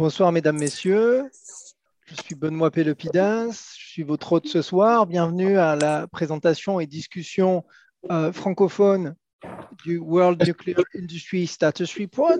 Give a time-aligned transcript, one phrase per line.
[0.00, 1.30] Bonsoir, mesdames, messieurs.
[2.06, 3.74] Je suis Benoît Pélopidas.
[3.76, 5.06] Je suis votre hôte ce soir.
[5.06, 7.66] Bienvenue à la présentation et discussion
[8.10, 9.14] euh, francophone
[9.84, 12.38] du World Nuclear Industry Status Report.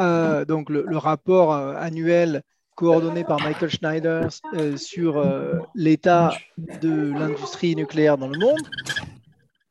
[0.00, 2.42] Euh, donc, le, rapport euh, annuel
[2.76, 4.28] coordonné par Michael Schneider
[4.76, 5.20] sur
[5.74, 8.68] l'état de l'industrie nucléaire dans le monde.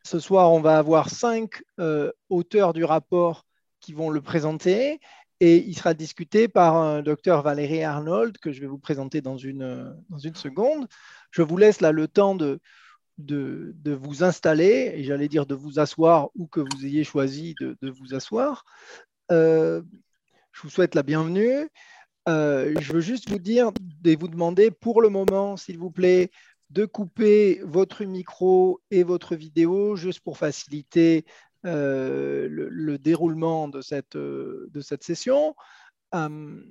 [0.04, 1.64] Ce soir, on va avoir cinq
[2.28, 3.46] auteurs du rapport
[3.80, 5.00] qui vont le présenter
[5.40, 9.38] et il sera discuté par un docteur Valérie Arnold, que je vais vous présenter dans
[9.38, 10.88] une, dans une seconde.
[11.32, 12.60] Je vous laisse là le temps de,
[13.18, 17.78] de, vous installer, et j'allais dire de vous asseoir ou que vous ayez choisi de,
[17.82, 18.66] de vous asseoir.
[19.32, 19.82] Euh,
[20.52, 21.70] je vous souhaite la bienvenue.
[22.28, 23.72] Euh, je veux juste vous dire
[24.06, 26.32] et vous demander pour le moment, s'il vous plaît,
[26.70, 31.26] de couper votre micro et votre vidéo juste pour faciliter
[31.68, 35.54] euh, le, déroulement de cette, euh, de cette session.
[36.14, 36.64] Hum,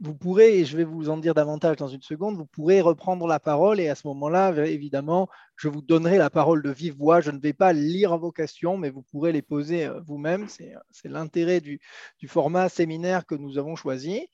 [0.00, 3.26] vous pourrez, et je vais vous en dire davantage dans une seconde, vous pourrez reprendre
[3.26, 7.20] la parole et à ce moment-là, évidemment, je vous donnerai la parole de vive voix.
[7.20, 10.46] Je ne vais pas lire vos questions, mais vous pourrez les poser euh, vous-même.
[10.48, 11.80] C'est l'intérêt du,
[12.20, 14.28] du, format séminaire que nous avons choisi.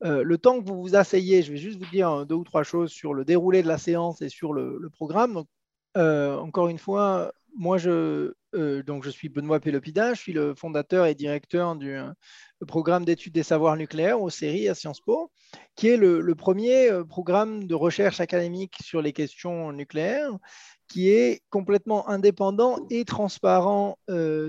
[0.00, 2.90] le temps que vous vous asseyez, je vais juste vous dire deux ou trois choses
[2.90, 5.44] sur le déroulé de la séance et sur le, programme.
[5.94, 11.06] Encore une fois, moi, je, euh, donc je suis Benoît Pélopida, je suis le fondateur
[11.06, 12.10] et directeur du euh,
[12.66, 15.30] programme d'études des savoirs nucléaires au série à Sciences Po,
[15.76, 20.32] qui est le, premier euh, programme de recherche académique sur les questions nucléaires,
[20.90, 23.96] qui est complètement indépendant et transparent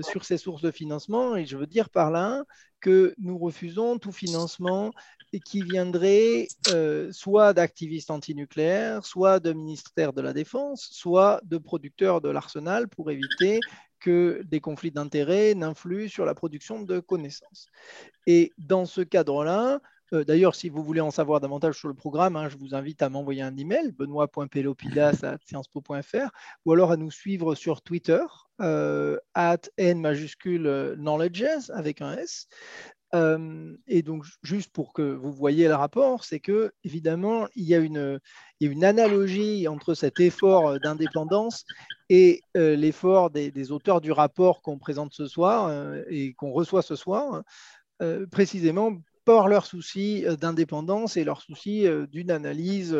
[0.02, 1.36] sur ses sources de financement.
[1.36, 2.44] Et je veux dire par là
[2.80, 4.92] que nous refusons tout financement
[5.44, 6.48] qui viendrait
[7.12, 13.12] soit d'activistes antinucléaires, soit de ministères de la Défense, soit de producteurs de l'arsenal pour
[13.12, 13.64] éviter
[14.00, 17.68] que des conflits d'intérêts n'influent sur la production de connaissances.
[18.26, 19.78] Et dans ce cadre-là, euh,
[20.12, 23.08] d'ailleurs, si vous voulez en savoir davantage sur le programme, hein, je vous invite à
[23.08, 26.30] m'envoyer un email, benoît.pelopidas.sciencepo.fr,
[26.64, 28.22] ou alors à nous suivre sur Twitter,
[28.60, 29.18] euh,
[29.76, 32.48] n majuscule knowledges avec un S.
[33.14, 37.74] Euh, et donc, juste pour que vous voyez le rapport, c'est que évidemment, il y
[37.74, 41.64] a une, analogie entre cet effort d'indépendance
[42.08, 46.82] et euh, l'effort des, auteurs du rapport qu'on présente ce soir euh, et qu'on reçoit
[46.82, 47.42] ce soir,
[48.32, 52.96] précisément par leur souci d'indépendance et leur souci d'une analyse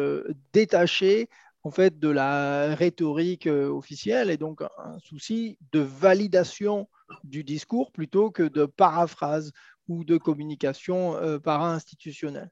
[0.53, 1.28] détachée
[1.65, 6.88] en fait de la rhétorique officielle et donc un souci de validation
[7.25, 9.53] du discours plutôt que de paraphrase
[9.88, 12.50] ou de communication euh, para-institutionnelle.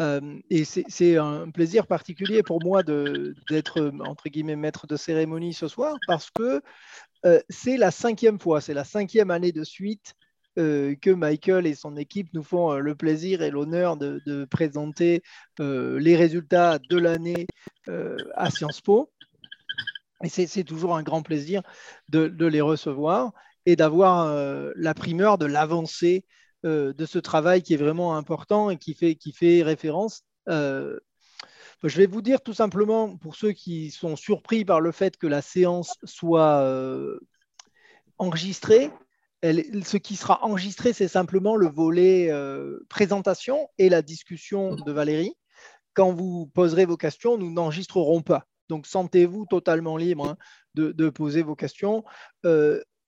[0.00, 5.68] Euh, et c'est un plaisir particulier pour moi d'être, entre guillemets, maître de cérémonie ce
[5.68, 6.60] soir parce que
[7.24, 10.14] euh, c'est la cinquième fois, c'est la cinquième année de suite
[10.56, 15.22] que Michael et son équipe nous font le plaisir et l'honneur de, présenter
[15.58, 17.46] les résultats de l'année
[18.34, 19.12] à Sciences Po.
[20.24, 21.62] Et c'est toujours un grand plaisir
[22.08, 23.32] de, les recevoir
[23.66, 24.34] et d'avoir
[24.74, 26.24] la primeur de l'avancée
[26.66, 30.22] euh, de ce travail qui est vraiment important et qui fait, référence.
[30.48, 30.98] Euh,
[31.84, 35.28] je vais vous dire tout simplement, pour ceux qui sont surpris par le fait que
[35.28, 37.20] la séance soit euh,
[39.42, 42.30] ce qui sera enregistré, c'est simplement le volet
[42.88, 45.34] présentation et la discussion de Valérie.
[45.94, 48.46] Quand vous poserez vos questions, nous n'enregistrerons pas.
[48.68, 50.36] Donc, sentez-vous totalement libre hein,
[50.74, 52.04] de, poser vos questions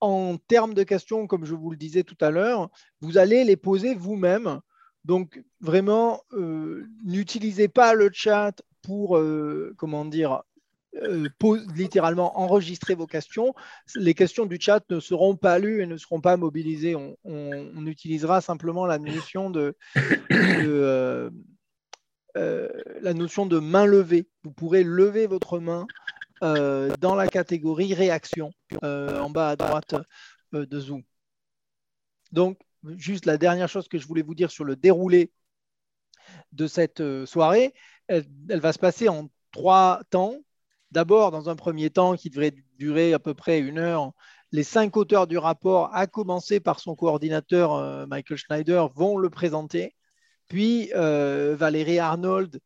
[0.01, 2.69] en termes de questions, comme je vous le disais tout à l'heure,
[3.01, 4.61] vous allez les poser vous-même.
[5.05, 10.43] Donc, vraiment, euh, n'utilisez pas le chat pour, euh, comment dire,
[11.03, 11.29] euh,
[11.75, 13.53] littéralement enregistrer vos questions.
[13.95, 16.95] Les questions du chat ne seront pas lues et ne seront pas mobilisées.
[16.95, 17.15] On,
[17.85, 19.75] utilisera simplement la notion de,
[22.35, 24.27] la notion de main levée.
[24.43, 25.87] Vous pourrez lever votre main
[26.41, 28.51] euh, dans la catégorie réaction
[28.83, 29.95] euh, en bas à droite
[30.53, 31.03] euh, de Zoom.
[32.31, 32.57] Donc,
[32.95, 35.33] juste la dernière chose que je voulais vous dire sur le déroulé
[36.53, 37.73] de cette soirée,
[38.07, 40.35] elle, va se passer en trois temps.
[40.91, 44.11] D'abord, dans un premier temps qui devrait durer à peu près une heure,
[44.51, 49.95] les cinq auteurs du rapport, à commencer par son coordinateur Michael Schneider, vont le présenter.
[50.47, 52.59] Puis Valérie Arnold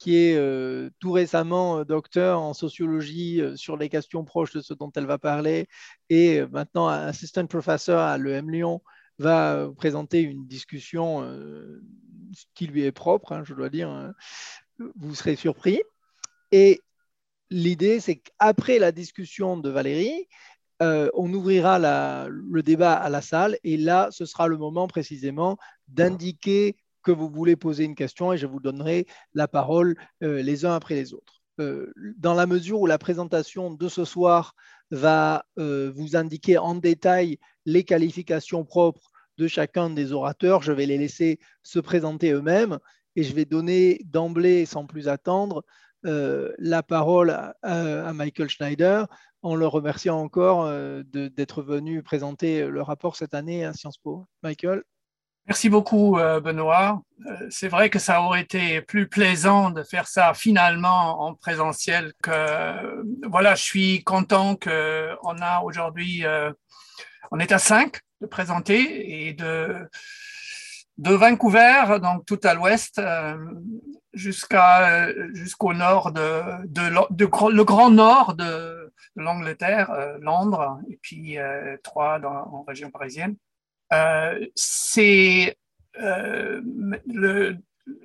[0.00, 4.62] qui est euh, tout récemment euh, docteur en sociologie euh, sur les questions proches de
[4.62, 5.68] ce dont elle va parler
[6.08, 8.82] et maintenant assistant professor à l'EM Lyon,
[9.18, 11.30] va présenter une discussion
[12.54, 13.90] qui lui est propre, hein, je dois dire.
[13.90, 14.14] Hein.
[14.96, 15.82] Vous serez surpris.
[16.52, 16.80] Et
[17.50, 20.28] l'idée, c'est qu'après la discussion de Valérie,
[20.80, 21.78] on ouvrira
[22.28, 25.58] le débat à la salle et là, ce sera le moment précisément
[25.88, 30.74] d'indiquer que vous voulez poser une question et je vous donnerai la parole les uns
[30.74, 31.42] après les autres.
[32.16, 34.54] dans la mesure où la présentation de ce soir
[34.90, 40.98] va vous indiquer en détail les qualifications propres de chacun des orateurs, je vais les
[40.98, 42.78] laisser se présenter eux-mêmes
[43.16, 45.64] et je vais donner d'emblée, sans plus attendre,
[46.06, 47.30] euh, la parole
[47.62, 49.06] à, Michael Schneider
[49.42, 54.26] en le remerciant encore euh, d'être venu présenter le rapport cette année à Sciences Po.
[54.42, 54.82] Michael?
[55.46, 57.02] Merci beaucoup, euh, Benoît.
[57.50, 63.28] C'est vrai que ça aurait été plus plaisant de faire ça finalement en présentiel que
[63.28, 66.24] voilà, je suis content qu'on a aujourd'hui,
[67.30, 69.86] on est à 5 de présenter et de
[70.98, 73.00] de Vancouver, donc tout à l'ouest,
[74.12, 81.76] jusqu'à jusqu'au nord de, de, le grand nord de, l'Angleterre, euh, Londres, et puis euh,
[81.82, 83.36] Troyes dans, en région parisienne.
[84.54, 85.56] c'est
[85.96, 87.56] le,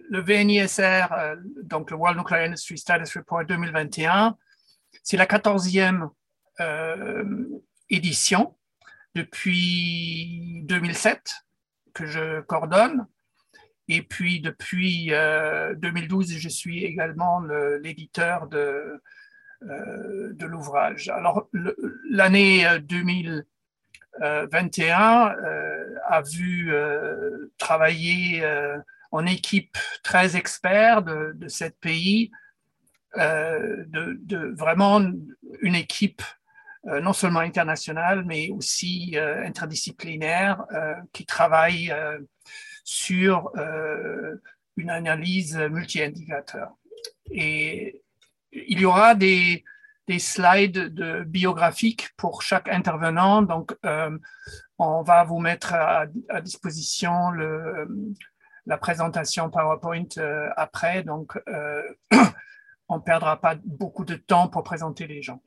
[0.09, 4.35] le VNISR, donc le World Nuclear Industry Status Report 2021,
[5.03, 6.09] c'est la 14e
[7.89, 8.55] édition
[9.15, 11.33] depuis 2007
[11.93, 13.07] que je coordonne.
[13.87, 17.39] Et puis depuis 2012, euh, je suis également
[17.81, 19.01] l'éditeur de,
[19.63, 21.07] euh, de l'ouvrage.
[21.09, 21.47] Alors
[22.09, 26.73] l'année 2021 euh, a vu
[27.57, 28.43] travailler
[29.11, 32.31] en équipe très expert de, sept pays,
[33.15, 34.99] vraiment
[35.61, 36.21] une équipe
[36.83, 40.65] non seulement internationale, mais aussi interdisciplinaire,
[41.13, 41.93] qui travaille
[42.85, 43.51] sur
[44.77, 46.71] une analyse multi-indicateur.
[47.31, 48.03] Et
[48.53, 49.65] il y aura des,
[50.07, 53.41] des slides de biographiques pour chaque intervenant.
[53.41, 53.75] Donc,
[54.77, 56.05] on va vous mettre à,
[56.41, 57.87] disposition le,
[58.65, 60.07] la présentation PowerPoint
[60.55, 61.03] après.
[61.03, 61.37] Donc,
[62.87, 65.41] on ne perdra pas beaucoup de temps pour présenter les gens.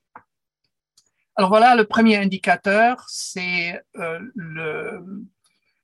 [1.38, 5.00] Alors voilà, le premier indicateur, c'est euh,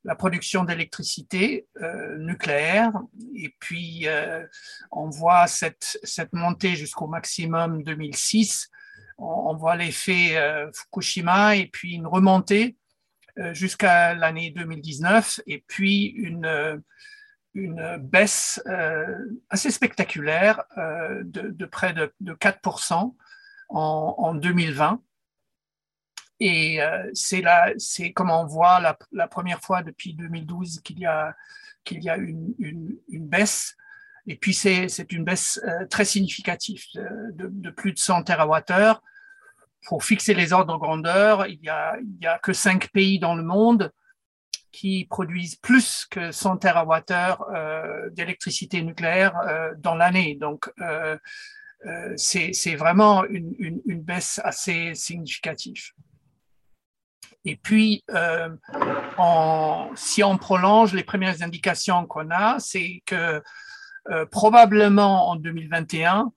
[0.04, 2.92] la production d'électricité euh, nucléaire.
[3.34, 4.44] Et puis, euh,
[4.90, 5.98] on voit cette,
[6.32, 8.70] montée jusqu'au maximum 2006.
[9.18, 10.36] On, voit l'effet
[10.74, 12.76] Fukushima et puis une remontée
[13.52, 16.82] jusqu'à l'année 2019 et puis une,
[17.54, 18.60] une baisse
[19.50, 23.14] assez spectaculaire de, près de, 4%
[23.68, 25.00] en, en 2020.
[26.46, 27.42] Et euh, c'est
[27.78, 31.34] c'est comme on voit la, première fois depuis 2012 qu'il y a,
[31.84, 33.74] qu'il y a une, baisse.
[34.26, 36.84] Et puis c'est, une baisse euh, très significative
[37.32, 39.00] de, plus de 100 TWh.
[39.86, 41.96] Pour fixer les ordres de grandeur, il y a,
[42.26, 43.90] a que cinq pays dans le monde
[44.70, 46.66] qui produisent plus que 100 TWh
[47.54, 49.34] euh, d'électricité nucléaire
[49.78, 50.36] dans l'année.
[50.38, 50.70] Donc,
[52.16, 55.94] c'est, vraiment une, baisse assez significative.
[57.44, 58.48] Et puis, euh,
[59.96, 63.42] si on prolonge les premières indications qu'on a, c'est que
[64.10, 66.32] euh, probablement en 2021,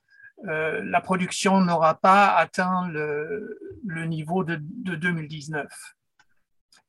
[0.47, 3.57] euh, la production n'aura pas atteint le,
[4.05, 5.65] niveau de, 2019.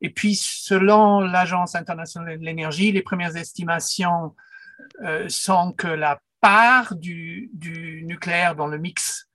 [0.01, 4.35] Et puis, selon l'Agence internationale de l'énergie, les premières estimations
[5.29, 9.29] sont que la part du, du, nucléaire dans le mix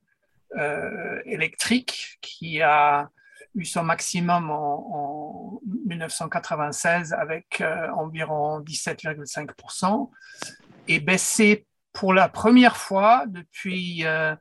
[1.26, 3.10] électrique, qui a
[3.56, 10.10] eu son maximum en, 1996 avec euh, environ 17,5%
[10.88, 14.36] et baissé pour la première fois depuis euh,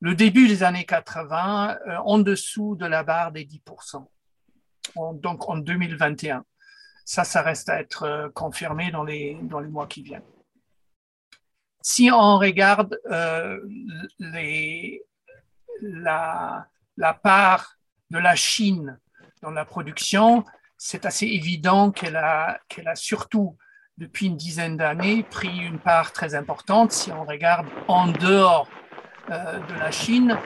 [0.00, 4.04] le début des années 80 euh, en dessous de la barre des 10%,
[5.14, 6.44] donc en 2021.
[7.04, 10.24] Ça, ça reste à être confirmé dans les, dans les mois qui viennent.
[11.80, 12.98] Si on regarde
[14.18, 15.04] les,
[15.80, 17.75] la, la part
[18.10, 18.98] de la Chine
[19.42, 20.44] dans la production,
[20.78, 22.60] c'est assez évident qu'elle a,
[22.94, 23.56] surtout,
[23.98, 26.92] depuis une dizaine d'années, pris une part très importante.
[26.92, 28.68] Si on regarde en dehors
[29.30, 30.38] euh, de la Chine,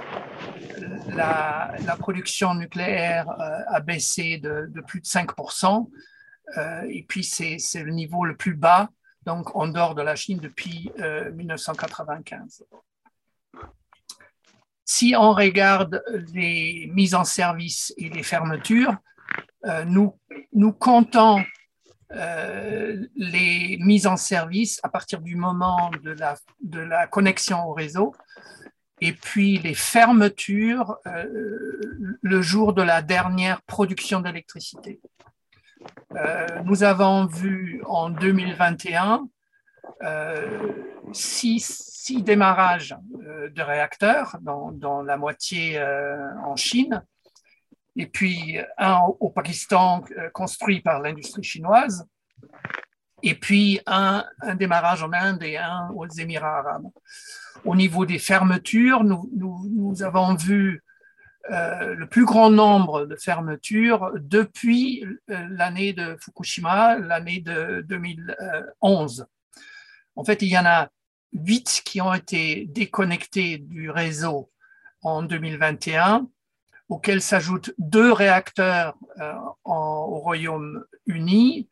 [1.08, 5.90] la, production nucléaire euh, a baissé de, plus de 5%,
[6.56, 8.90] euh, et puis c'est, c'est le niveau le plus bas,
[9.26, 10.90] donc en dehors de la Chine depuis
[11.34, 12.64] 1995.
[14.92, 16.02] Si on regarde
[16.34, 18.96] les mises en service et les fermetures,
[19.64, 20.18] euh, nous,
[20.52, 21.44] nous comptons
[22.10, 27.72] euh, les mises en service à partir du moment de la, de la connexion au
[27.72, 28.16] réseau
[29.00, 35.00] et puis les fermetures euh, le jour de la dernière production d'électricité.
[36.64, 39.28] nous avons vu en 2021
[41.12, 45.80] six, démarrages de réacteurs, dans, la moitié
[46.44, 47.04] en Chine,
[47.96, 50.02] et puis un au Pakistan
[50.32, 52.06] construit par l'industrie chinoise,
[53.22, 54.24] et puis un,
[54.56, 56.88] démarrage en Inde et un aux Émirats arabes.
[57.64, 60.82] Au niveau des fermetures, nous, avons vu
[61.50, 69.26] euh, le plus grand nombre de fermetures depuis euh, l'année de Fukushima, l'année de 2011.
[70.16, 70.88] En fait, il y en a
[71.32, 74.50] huit qui ont été déconnectés du réseau
[75.02, 76.28] en 2021,
[76.88, 81.68] auxquels s'ajoutent deux réacteurs euh, au Royaume-Uni,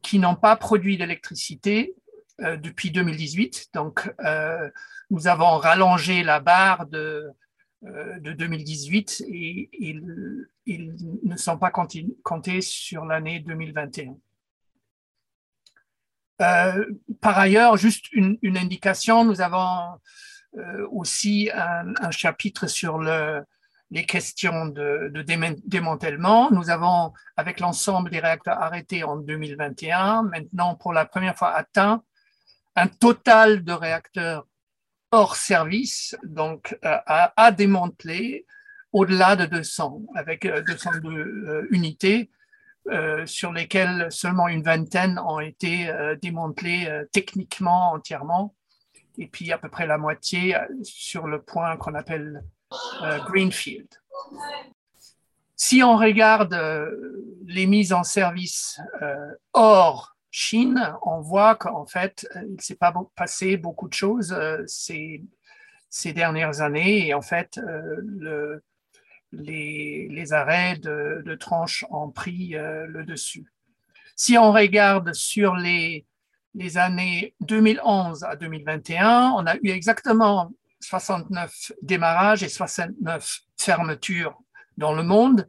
[0.00, 1.94] qui n'ont pas produit d'électricité
[2.40, 3.68] euh, depuis 2018.
[3.74, 4.68] Donc, euh,
[5.10, 7.30] nous avons rallongé la barre de,
[7.84, 14.16] euh, de 2018 et ils, ne sont pas comptés sur l'année 2021.
[16.38, 19.98] Par ailleurs, juste une, indication, nous avons
[20.90, 23.42] aussi un, chapitre sur le,
[23.92, 25.12] les questions de,
[25.66, 26.50] démantèlement.
[26.50, 32.02] Nous avons, avec l'ensemble des réacteurs arrêtés en 2021, maintenant pour la première fois atteint
[32.74, 34.46] un total de réacteurs
[35.10, 38.46] hors service, donc euh, à, démanteler
[38.92, 41.68] au-delà de 200, avec 202 euh,
[42.88, 48.54] euh, sur lesquelles seulement une vingtaine ont été démantelées techniquement entièrement,
[49.18, 52.42] et puis à peu près la moitié sur le point qu'on appelle
[53.02, 53.88] euh, Greenfield.
[55.56, 56.90] Si on regarde euh,
[57.46, 62.94] les mises en service euh, hors Chine, on voit qu'en fait, il ne s'est pas
[63.14, 64.34] passé beaucoup de choses
[64.66, 65.22] ces,
[65.90, 68.64] ces, dernières années et en fait, le,
[69.32, 73.46] les, arrêts de, tranches ont pris le dessus.
[74.16, 76.06] Si on regarde sur les,
[76.76, 84.38] années 2011 à 2021, on a eu exactement 69 démarrages et 69 fermetures
[84.76, 85.48] dans le monde.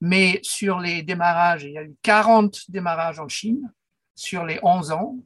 [0.00, 3.70] Mais sur les démarrages, il y a eu 40 démarrages en Chine
[4.14, 5.16] sur les 11 ans,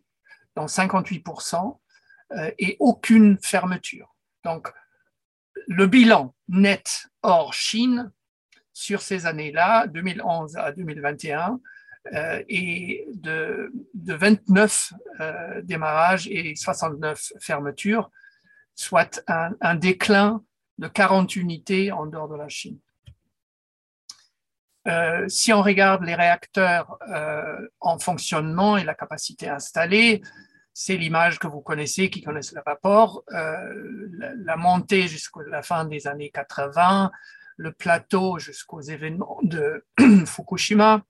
[0.56, 1.78] donc 58%,
[2.32, 4.14] euh, et aucune fermeture.
[4.44, 4.68] Donc,
[5.68, 8.12] le bilan net hors Chine
[8.72, 11.60] sur ces années-là, 2011 à 2021,
[12.12, 18.10] euh, est de, 29 euh, démarrages et 69 fermetures,
[18.74, 20.44] soit un, déclin
[20.76, 22.78] de 40 unités en dehors de la Chine.
[24.86, 26.98] Euh, si on regarde les réacteurs
[27.80, 30.20] en fonctionnement et la capacité installée,
[30.74, 34.08] c'est l'image que vous connaissez, qui connaissent le rapport, euh,
[34.44, 37.10] la, montée jusqu'à la fin des années 80,
[37.56, 39.86] le plateau jusqu'aux événements de
[40.26, 41.02] Fukushima,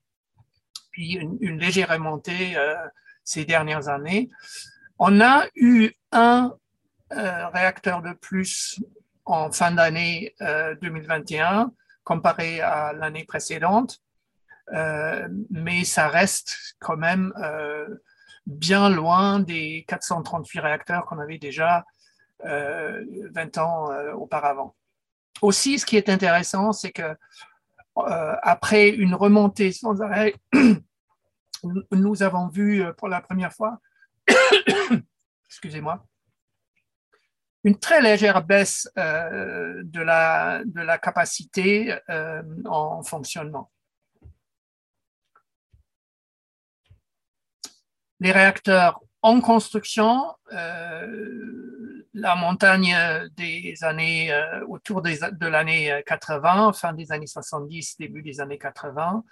[0.91, 2.55] puis une, légère remontée
[3.25, 4.29] ces dernières années.
[4.97, 6.55] On a eu un
[7.13, 8.79] euh, réacteurs de plus
[9.25, 10.35] en fin d'année
[10.81, 11.65] 2021 euh,
[12.03, 13.99] comparé à l'année précédente,
[14.73, 17.33] euh, mais ça reste quand même
[18.45, 21.85] bien loin des 438 réacteurs qu'on avait déjà
[22.43, 24.75] 20 ans auparavant.
[25.41, 27.15] Aussi, ce qui est intéressant, c'est que
[27.95, 30.35] après une remontée sans arrêt,
[31.91, 33.79] nous avons vu pour la première fois,
[37.65, 43.71] une très légère baisse euh, de, la, capacité euh, en fonctionnement.
[48.19, 52.95] Les réacteurs en construction, euh, la montagne
[53.35, 54.31] des années,
[54.67, 59.23] autour de l'année 80, fin des années 70, début des années 80,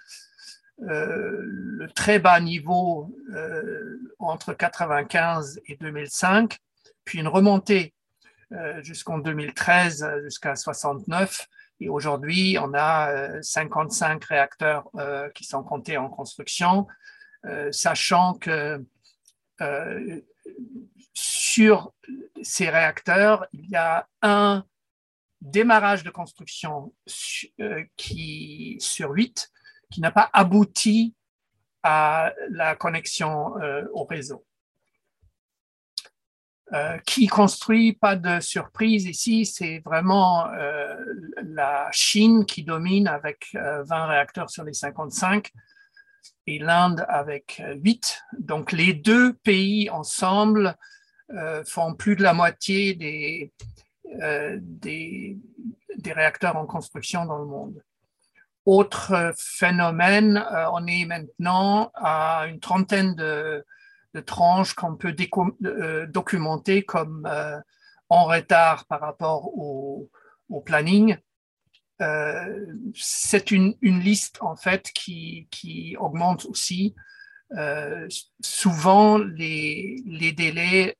[0.78, 3.16] le très bas niveau
[4.18, 6.58] entre 95 et 2005,
[7.04, 7.94] puis une remontée
[8.52, 11.48] euh, jusqu'en 2013, euh, jusqu'à 69.
[11.80, 14.84] Et aujourd'hui, on a 55 euh, réacteurs
[15.34, 16.86] qui sont comptés en construction,
[17.70, 18.84] sachant que
[21.12, 21.92] sur
[22.42, 24.64] ces réacteurs, il y a un
[25.40, 26.92] démarrage de construction
[27.96, 29.50] qui, sur 8
[29.90, 31.14] qui n'a pas abouti
[31.82, 33.54] à la connexion
[33.92, 34.44] au réseau.
[36.72, 40.96] Euh, qui construit, pas de surprise ici, c'est vraiment euh,
[41.42, 45.52] la Chine qui domine avec 20 euh, réacteurs sur les 55
[46.46, 48.22] et l'Inde avec 8.
[48.38, 50.76] Donc les deux pays ensemble
[51.64, 53.52] font plus de la moitié des,
[54.60, 55.38] des,
[55.96, 57.82] des, réacteurs en construction dans le monde.
[58.66, 63.64] Autre phénomène, on est maintenant à une trentaine de
[64.26, 65.16] tranches qu'on peut
[66.08, 67.28] documenter comme
[68.10, 70.10] en retard par rapport au
[70.64, 71.16] planning.
[72.94, 76.94] C'est une, liste en fait qui, augmente aussi.
[78.40, 80.96] souvent, les, délais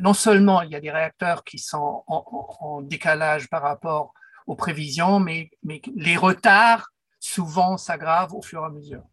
[0.00, 4.12] non seulement il y a des réacteurs qui sont en, décalage par rapport
[4.46, 5.50] aux prévisions, mais
[5.94, 6.88] les retards
[7.20, 9.04] souvent s'aggravent au fur et à mesure.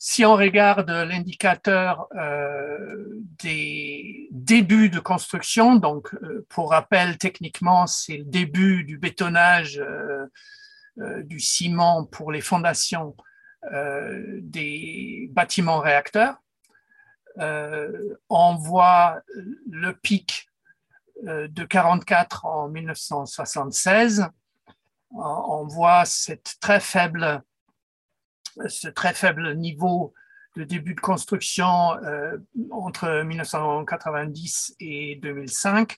[0.00, 8.18] Si on regarde l'indicateur euh, des débuts de construction, donc euh, pour rappel, techniquement, c'est
[8.18, 13.16] le début du bétonnage euh, du ciment pour les fondations
[14.40, 16.40] des bâtiments réacteurs.
[17.36, 19.20] On voit
[19.70, 20.48] le pic
[21.22, 24.28] de 44 en 1976.
[25.12, 27.42] On voit cette très faible,
[28.66, 30.14] ce très faible niveau
[30.56, 32.36] de début de construction euh,
[32.70, 35.96] entre 1990 et 2005.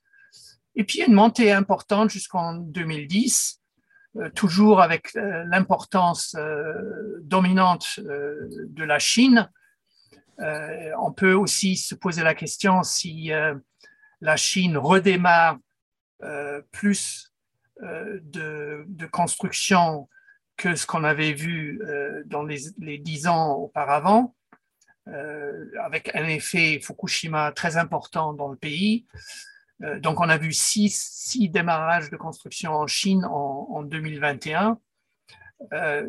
[0.76, 3.60] Et puis une montée importante jusqu'en 2010,
[4.34, 6.36] toujours avec l'importance
[7.22, 9.48] dominante de la Chine,
[10.40, 13.54] euh, on peut aussi se poser la question si euh,
[14.20, 15.58] la Chine redémarre
[16.22, 17.32] euh, plus
[17.82, 20.06] de, construction
[20.60, 21.80] que ce qu'on avait vu
[22.26, 24.34] dans les, dix ans auparavant,
[25.06, 29.06] avec un effet Fukushima très important dans le pays.
[29.98, 34.78] donc, on a vu six, démarrages de construction en Chine en, en 2021.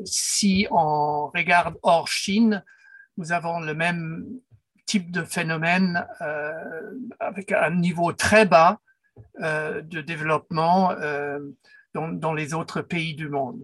[0.03, 2.63] si on regarde hors Chine,
[3.17, 4.25] nous avons le même
[4.91, 8.79] type de phénomène euh, avec un niveau très bas
[9.41, 11.39] euh, de développement euh,
[11.93, 13.59] dans, les autres pays du monde.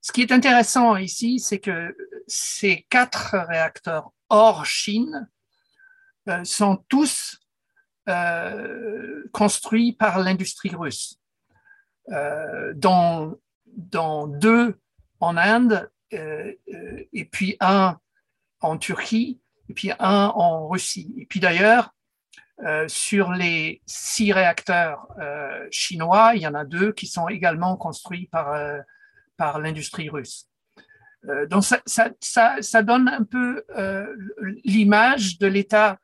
[0.00, 5.28] Ce qui est intéressant ici, c'est que ces quatre réacteurs hors Chine
[6.44, 7.40] sont tous
[9.32, 11.18] construits par l'industrie russe,
[12.74, 14.78] dont, dont, deux
[15.20, 17.98] en Inde et puis un
[18.60, 21.14] en Turquie et puis un en Russie.
[21.18, 21.94] Et puis d'ailleurs,
[22.64, 27.76] euh, sur les six réacteurs euh, chinois, il y en a deux qui sont également
[27.76, 28.80] construits par, euh,
[29.38, 30.46] par l'industrie russe.
[31.48, 31.80] donc ça,
[32.60, 33.64] ça, donne un peu
[34.64, 35.98] l'image de l'état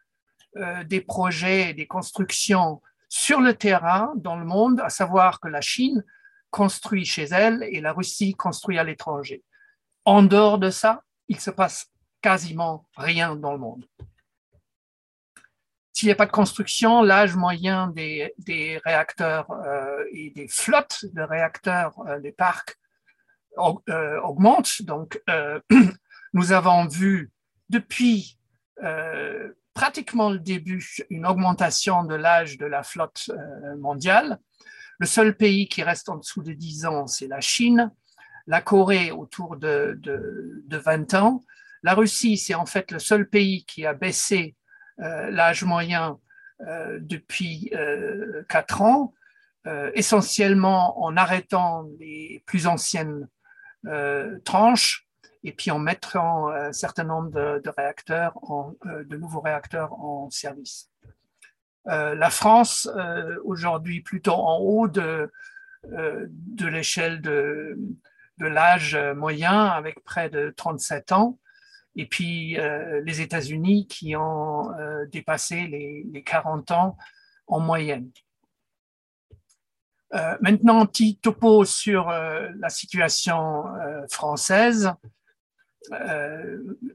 [0.86, 6.02] des projets, des constructions sur le terrain dans le monde, à savoir que la Chine
[6.50, 9.42] construit chez elle et la Russie construit à l'étranger.
[10.04, 13.84] En dehors de ça, il se passe quasiment rien dans le monde.
[15.92, 18.32] S'il n'y a pas de construction, l'âge moyen des,
[18.84, 22.83] réacteurs euh, et des flottes de réacteurs euh, des parcs euh,
[23.56, 24.82] augmente.
[24.82, 25.22] Donc,
[26.32, 27.30] nous avons vu
[27.68, 28.38] depuis
[29.74, 33.30] pratiquement le début une augmentation de l'âge de la flotte
[33.78, 34.38] mondiale.
[34.98, 37.90] Le seul pays qui reste en dessous de 10 ans, c'est la Chine.
[38.46, 41.42] La Corée autour de, de, de 20 ans.
[41.84, 44.56] La Russie, c'est en fait le seul pays qui a baissé
[45.00, 46.18] euh, l'âge moyen
[46.66, 49.14] euh, depuis euh, quatre ans,
[49.94, 53.26] essentiellement en arrêtant les plus anciennes
[54.44, 55.06] tranches
[55.42, 58.34] et puis en mettant un certain nombre de, réacteurs,
[58.84, 60.90] de nouveaux réacteurs en service.
[61.84, 62.88] la France,
[63.44, 65.30] aujourd'hui plutôt en haut de,
[66.60, 67.76] l'échelle de,
[68.38, 71.38] l'âge moyen, avec près de 37 ans,
[71.96, 76.96] et puis euh, les États-Unis qui ont euh, dépassé les, 40 ans
[77.46, 78.10] en moyenne.
[80.14, 83.64] Euh, maintenant, un petit topo sur la situation
[84.08, 84.92] française.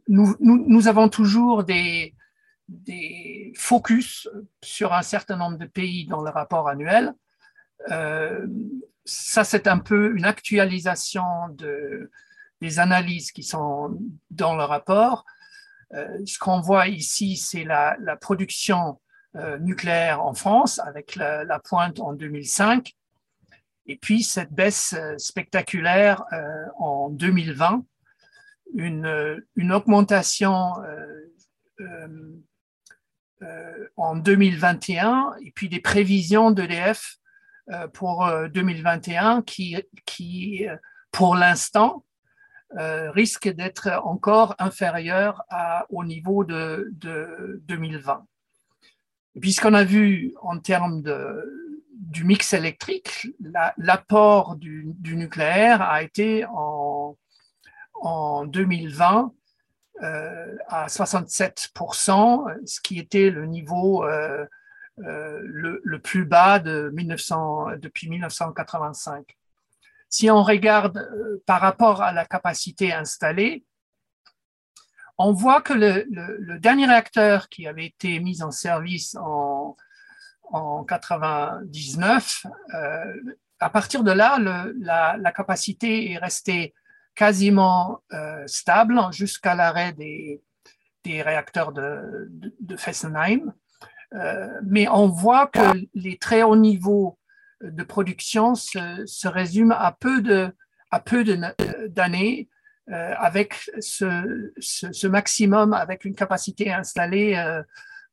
[0.08, 2.16] Nous, avons toujours des,
[2.68, 4.30] des, focus
[4.64, 7.14] sur un certain nombre de pays dans le rapport annuel.
[9.06, 12.10] ça, c'est un peu une actualisation de,
[12.62, 13.98] les analyses qui sont
[14.30, 15.26] dans le rapport.
[15.94, 19.00] Euh, ce qu'on voit ici, c'est la, production
[19.36, 22.96] euh, nucléaire en France avec la, pointe en 2005
[23.89, 26.23] et puis cette baisse euh, spectaculaire
[26.78, 27.84] en 2020,
[28.75, 30.73] une, une augmentation
[33.97, 37.17] en 2021 et puis des prévisions d'EDF
[37.93, 39.75] pour 2021 qui,
[40.06, 40.67] qui
[41.12, 42.06] pour l'instant,
[42.78, 45.43] euh, risque d'être encore inférieur
[45.89, 46.91] au niveau de,
[47.63, 48.25] 2020.
[49.41, 51.69] Puisqu'on a vu en termes de,
[52.10, 53.28] du mix électrique,
[53.78, 57.15] l'apport du, nucléaire a été en,
[57.93, 59.32] en 2020
[60.02, 64.06] à 67%, ce qui était le niveau
[64.98, 69.38] le, plus bas de 1900, depuis 1985.
[70.10, 71.08] Si on regarde
[71.45, 73.63] par rapport à la capacité installée,
[75.19, 79.76] on voit que le, dernier réacteur qui avait été mis en service en,
[80.52, 83.14] en 99, euh,
[83.60, 86.74] à partir de là, la, capacité est restée
[87.16, 90.42] quasiment euh, stable jusqu'à l'arrêt des,
[91.06, 92.30] réacteurs de,
[92.78, 93.54] Fessenheim.
[94.14, 97.18] Euh, mais on voit que les très hauts niveaux
[97.62, 100.54] de production se, résument à peu de
[100.92, 101.24] à peu
[101.88, 102.50] d'années
[102.88, 107.36] avec ce, maximum, avec une capacité installée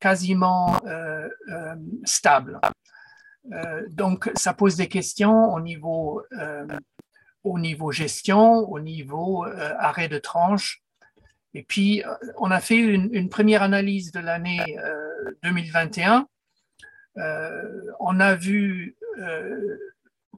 [0.01, 1.29] quasiment euh,
[2.05, 2.61] stable.
[3.91, 6.23] donc, ça pose des questions au niveau,
[7.45, 9.47] au niveau gestion, au niveau
[9.79, 10.83] arrêt de tranche.
[11.55, 12.03] Et puis,
[12.39, 14.77] on a fait une, première analyse de l'année
[15.45, 16.27] 2021.
[18.01, 18.97] on a vu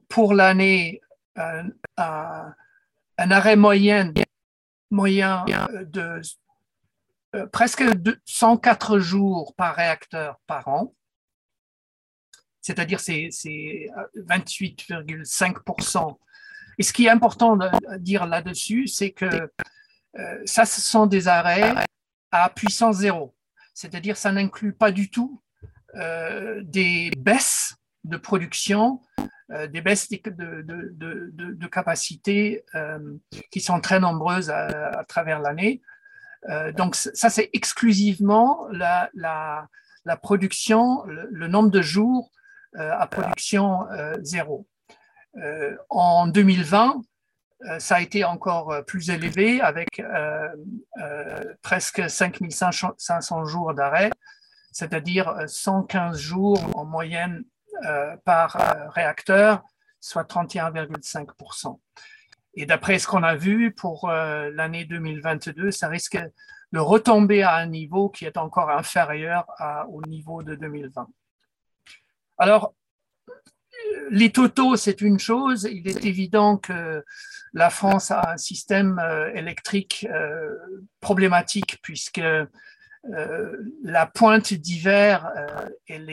[0.07, 1.01] pour l'année
[1.35, 4.13] un, un, arrêt moyen
[4.91, 6.21] moyen euh, de
[7.35, 7.83] euh, presque
[8.25, 10.93] 104 jours par réacteur par an,
[12.61, 13.29] c'est-à-dire c'est
[14.15, 16.17] 28,5%.
[16.77, 19.49] Et ce qui est important de dire là-dessus, c'est que
[20.17, 21.73] euh, ça, ce sont des arrêts
[22.31, 23.35] à puissance zéro,
[23.73, 25.41] c'est-à-dire ça n'inclut pas du tout
[26.61, 29.01] des baisses de production
[29.51, 32.99] euh, des baisses de, capacité euh,
[33.51, 35.81] qui sont très nombreuses à, travers l'année.
[36.47, 39.09] Euh, donc ça, c'est exclusivement la,
[40.21, 42.31] production, le, nombre de jours
[42.77, 43.87] à production
[44.21, 44.67] zéro.
[45.89, 47.01] en 2020,
[47.79, 50.01] ça a été encore plus élevé avec
[51.61, 54.11] presque 5500 jours d'arrêt,
[54.71, 57.43] c'est-à-dire 115 jours en moyenne
[57.85, 59.63] euh, par euh, réacteur,
[60.01, 61.79] soit 31,5%.
[62.59, 66.19] Et d'après ce qu'on a vu pour euh, l'année 2022, ça risque
[66.73, 69.47] de retomber à un niveau qui est encore inférieur
[69.89, 71.07] au niveau de 2020.
[72.37, 72.75] Alors,
[74.11, 75.67] les totaux, c'est une chose.
[75.71, 77.03] Il est évident que
[77.53, 79.01] la France a un système
[79.33, 80.05] électrique
[80.99, 82.21] problématique puisque
[83.83, 85.31] la pointe d'hiver,
[85.87, 86.09] elle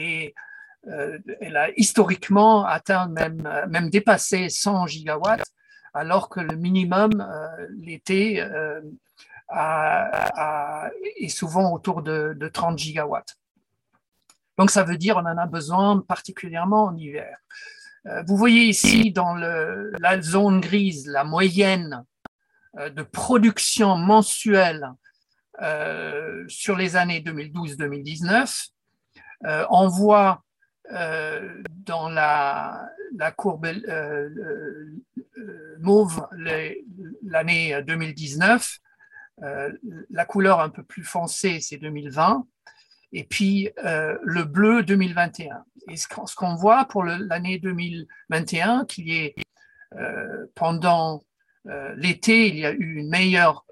[0.89, 5.45] euh, elle a historiquement atteint même, euh, même dépassé 100 gigawatts,
[5.97, 8.45] alors que le minimum euh, l'été
[11.17, 13.37] est souvent autour de, 30 gigawatts.
[14.57, 17.37] Donc ça veut dire qu'on en a besoin particulièrement en hiver.
[18.25, 22.03] Vous voyez ici dans la zone grise la moyenne
[22.77, 24.91] de production mensuelle
[26.47, 28.69] sur les années 2012-2019.
[29.69, 30.43] on voit
[30.91, 32.89] euh, dans la,
[33.35, 34.29] courbe euh,
[35.37, 36.27] euh, mauve
[37.23, 38.79] l'année 2019,
[40.09, 42.45] la couleur un peu plus foncée, c'est 2020,
[43.13, 45.63] et puis le bleu 2021.
[45.89, 49.35] Et ce qu'on voit pour l'année 2021, qui est
[50.55, 51.23] pendant
[51.95, 53.65] l'été, il y a eu une meilleure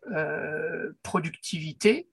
[1.03, 2.07] productivité,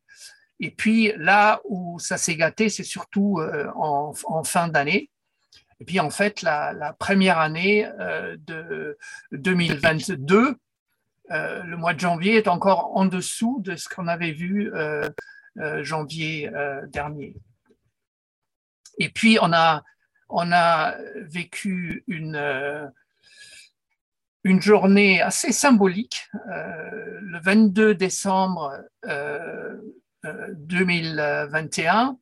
[0.62, 5.10] et puis là où ça s'est gâté, c'est surtout euh, en, fin d'année.
[5.80, 8.96] Et puis en fait, la, première année euh, de
[9.32, 10.54] 2022,
[11.32, 14.72] euh, le mois de janvier est encore en dessous de ce qu'on avait vu
[15.80, 16.48] janvier
[16.88, 17.34] dernier.
[18.98, 19.82] Et puis on a,
[20.28, 22.92] on a vécu une,
[24.44, 26.30] une journée assez symbolique.
[26.46, 28.80] le 22 décembre
[30.24, 32.18] 2021,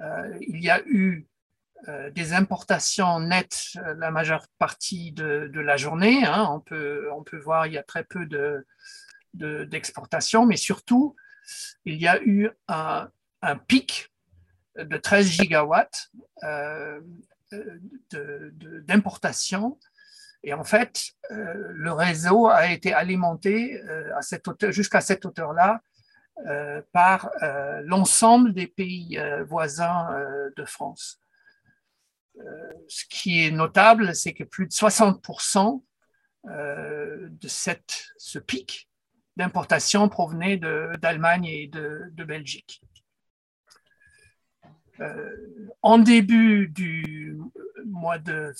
[0.00, 1.26] euh, il y a eu
[1.88, 6.24] euh, des importations nettes euh, la majeure partie de, la journée.
[6.24, 6.48] Hein.
[6.50, 8.26] On, peut, on peut voir il y a très peu
[9.34, 11.16] d'exportations, de, mais surtout,
[11.84, 13.08] il y a eu un,
[13.68, 14.12] pic
[14.76, 16.10] de 13 gigawatts
[18.86, 19.78] d'importation.
[20.42, 23.80] Et en fait, le réseau a été alimenté
[24.70, 25.80] jusqu'à cette hauteur-là
[26.92, 30.08] par euh, l'ensemble des pays euh, voisins
[30.56, 31.18] de France.
[32.88, 35.82] ce qui est notable, c'est que plus de 60%
[36.44, 38.88] de cette, ce pic
[39.36, 42.82] d'importation provenait d'Allemagne et de, Belgique.
[45.82, 47.38] en début du
[47.86, 48.54] mois de,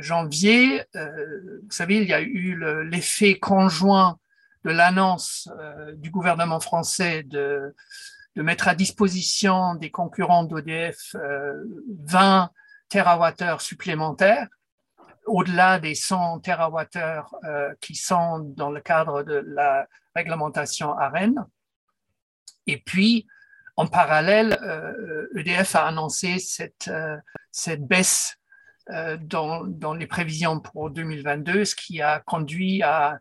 [0.00, 4.20] janvier, vous savez, il y a eu l'effet conjoint
[4.64, 5.48] de l'annonce
[5.94, 7.74] du gouvernement français de,
[8.36, 11.14] mettre à disposition des concurrents d'ODF
[12.04, 12.50] 20
[12.88, 14.48] TWh supplémentaires,
[15.26, 21.46] au-delà des 100 TWh qui sont dans le cadre de la réglementation AREN.
[22.66, 23.26] Et puis,
[23.76, 24.52] en parallèle,
[25.34, 27.16] EDF euh, e a annoncé cette, euh,
[27.50, 28.36] cette baisse
[28.90, 33.18] euh, dans, les prévisions pour 2022, ce qui a conduit à,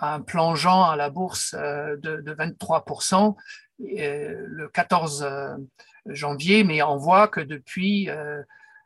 [0.00, 3.34] un plongeon à la bourse de, de 23%
[3.78, 5.28] le 14
[6.06, 8.08] janvier, mais on voit que depuis,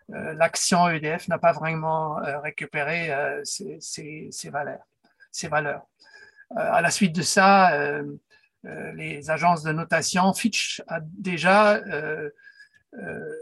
[0.08, 3.10] l'action EDF n'a pas vraiment récupéré
[3.44, 4.86] ses, ses, valeurs.
[5.30, 5.86] Ses valeurs.
[6.56, 7.70] à la suite de ça,
[8.66, 12.28] euh, les agences de notation, Fitch a déjà euh,
[12.94, 13.34] euh,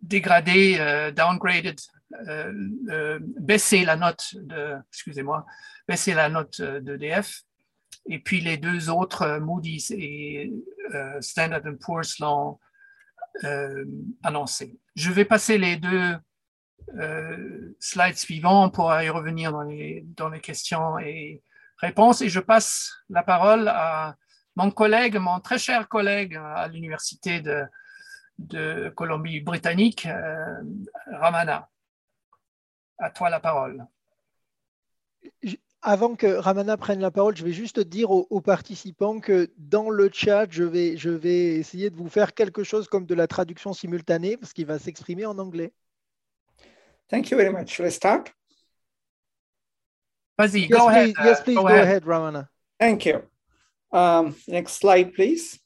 [0.00, 1.78] dégradé, downgraded,
[3.38, 5.46] baissé la note de, excusez-moi,
[5.86, 7.42] baissé la note d'EDF.
[8.06, 10.52] Et puis les deux autres, Moody's et
[11.20, 12.58] Standard Poor's, l'ont
[14.22, 14.78] annoncé.
[14.96, 16.16] Je vais passer les deux
[17.78, 21.42] slides suivants pour y revenir dans les, dans les questions et
[21.80, 24.16] réponse et je passe la parole à
[24.56, 27.64] mon collègue, mon très cher collègue à l'Université de,
[28.38, 30.60] de Colombie-Britannique, euh,
[31.12, 31.68] Ramana.
[33.00, 33.86] À toi la parole.
[35.80, 40.10] Avant que Ramana prenne la parole, je vais juste dire aux, participants que dans le
[40.12, 43.72] chat, je vais, je vais essayer de vous faire quelque chose comme de la traduction
[43.72, 45.72] simultanée parce qu'il va s'exprimer en anglais.
[47.08, 47.78] Thank you very much.
[47.80, 48.30] Let's start.
[50.38, 51.14] Fuzzy, yes, go please, ahead.
[51.24, 51.84] Yes, please go, go ahead.
[51.84, 52.48] ahead, Ramana.
[52.78, 53.22] Thank you.
[53.90, 55.58] Um, next slide, please.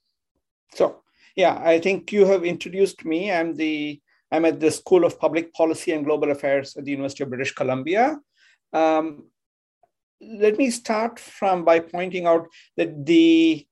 [0.74, 1.02] So,
[1.34, 3.32] yeah, I think you have introduced me.
[3.32, 4.00] I'm the
[4.34, 7.54] I'm at the School of Public Policy and Global Affairs at the University of British
[7.54, 8.18] Columbia.
[8.72, 9.26] Um,
[10.20, 13.64] let me start from by pointing out that the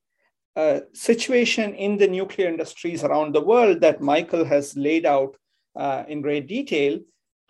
[0.54, 5.36] uh, situation in the nuclear industries around the world that Michael has laid out
[5.74, 7.00] uh, in great detail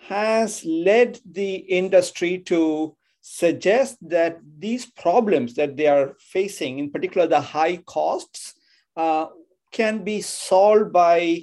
[0.09, 7.27] has led the industry to suggest that these problems that they are facing, in particular
[7.27, 8.55] the high costs,
[8.97, 9.27] uh,
[9.71, 11.43] can be solved by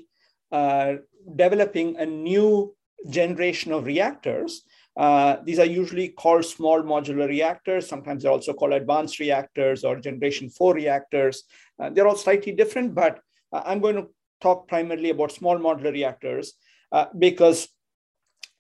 [0.51, 0.93] uh,
[1.35, 2.75] developing a new
[3.09, 4.63] generation of reactors.
[4.97, 7.87] Uh, these are usually called small modular reactors.
[7.87, 11.43] Sometimes they're also called advanced reactors or generation four reactors.
[11.79, 13.21] Uh, they're all slightly different, but
[13.53, 14.07] uh, I'm going to
[14.41, 16.53] talk primarily about small modular reactors
[16.91, 17.69] uh, because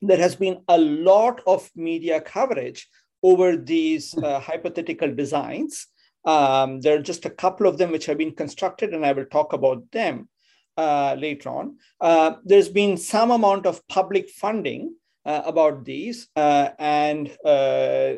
[0.01, 2.87] there has been a lot of media coverage
[3.21, 5.87] over these uh, hypothetical designs.
[6.25, 9.25] Um, there are just a couple of them which have been constructed, and I will
[9.25, 10.29] talk about them
[10.77, 11.77] uh, later on.
[11.99, 18.13] Uh, there's been some amount of public funding uh, about these, uh, and uh,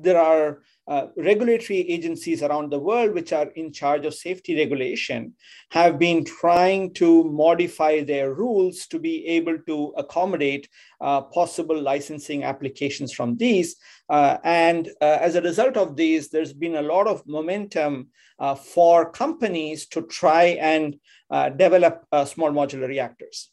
[0.00, 5.34] there are uh, regulatory agencies around the world which are in charge of safety regulation
[5.70, 10.68] have been trying to modify their rules to be able to accommodate
[11.00, 13.76] uh, possible licensing applications from these.
[14.08, 18.54] Uh, and uh, as a result of these, there's been a lot of momentum uh,
[18.54, 20.96] for companies to try and
[21.30, 23.50] uh, develop small modular reactors.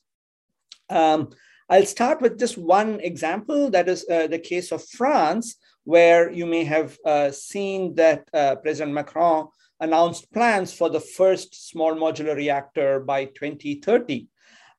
[0.89, 1.31] Um,
[1.69, 6.63] I'll start with just one example, that is the case of France, where you may
[6.63, 9.47] have uh, seen that uh, President Macron
[9.79, 14.27] announced plans for the first small modular reactor by 2030.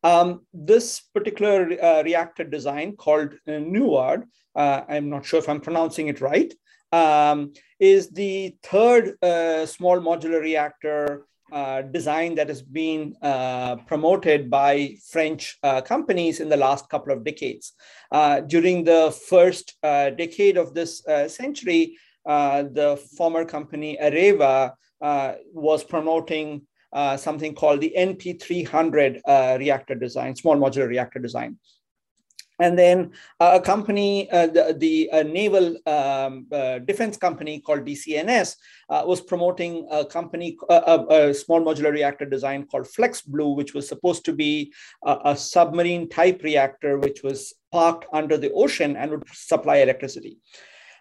[0.02, 5.60] Um, this particular uh, reactor design called uh, NUARD, uh, I'm not sure if I'm
[5.60, 6.52] pronouncing it right,
[6.92, 14.50] um, is the third uh, small modular reactor uh, design that has been uh, promoted
[14.50, 17.72] by French uh, companies in the last couple of decades.
[18.10, 24.72] Uh, during the first uh, decade of this century, the former company Areva
[25.52, 26.62] was promoting
[27.16, 31.58] something called the NP300 reactor design, small modular reactor design.
[32.60, 38.56] And then a company, uh, the, the uh, naval um, uh, defense company called DCNS
[38.88, 44.24] uh, was promoting a company, a, small modular reactor design called FlexBlue, which was supposed
[44.26, 44.72] to be
[45.04, 50.38] a, a submarine type reactor, which was parked under the ocean and would supply electricity.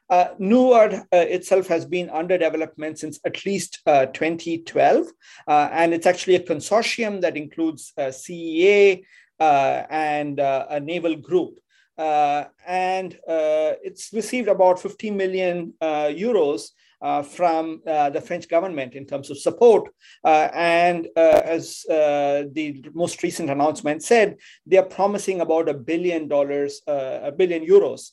[0.10, 5.08] Uh, NUARD uh, itself has been under development since at least uh, 2012,
[5.48, 9.02] uh, and it's actually a consortium that includes CEA, uh,
[9.40, 11.60] and uh, a naval group.
[11.98, 16.70] Uh, and it's received about 50 million euros
[17.04, 19.90] uh, from uh, the French government in terms of support.
[20.24, 26.82] Uh, and as the most recent announcement said, they are promising about a billion dollars,
[26.88, 28.12] a billion euros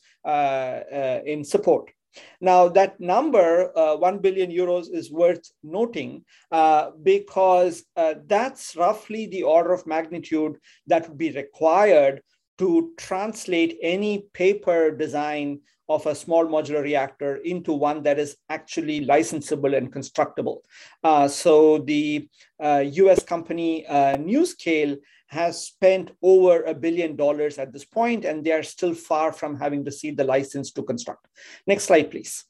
[1.24, 1.92] in support.
[2.40, 9.26] Now, that number, uh, 1 billion euros, is worth noting uh, because uh, that's roughly
[9.26, 12.22] the order of magnitude that would be required
[12.58, 19.04] to translate any paper design of a small modular reactor into one that is actually
[19.04, 20.62] licensable and constructible.
[21.02, 22.28] Uh, so the
[22.60, 24.96] US uh, company uh, NuScale
[25.30, 29.56] has spent over a billion dollars at this point, and they are still far from
[29.56, 31.26] having received the license to construct.
[31.66, 32.44] Next slide, please.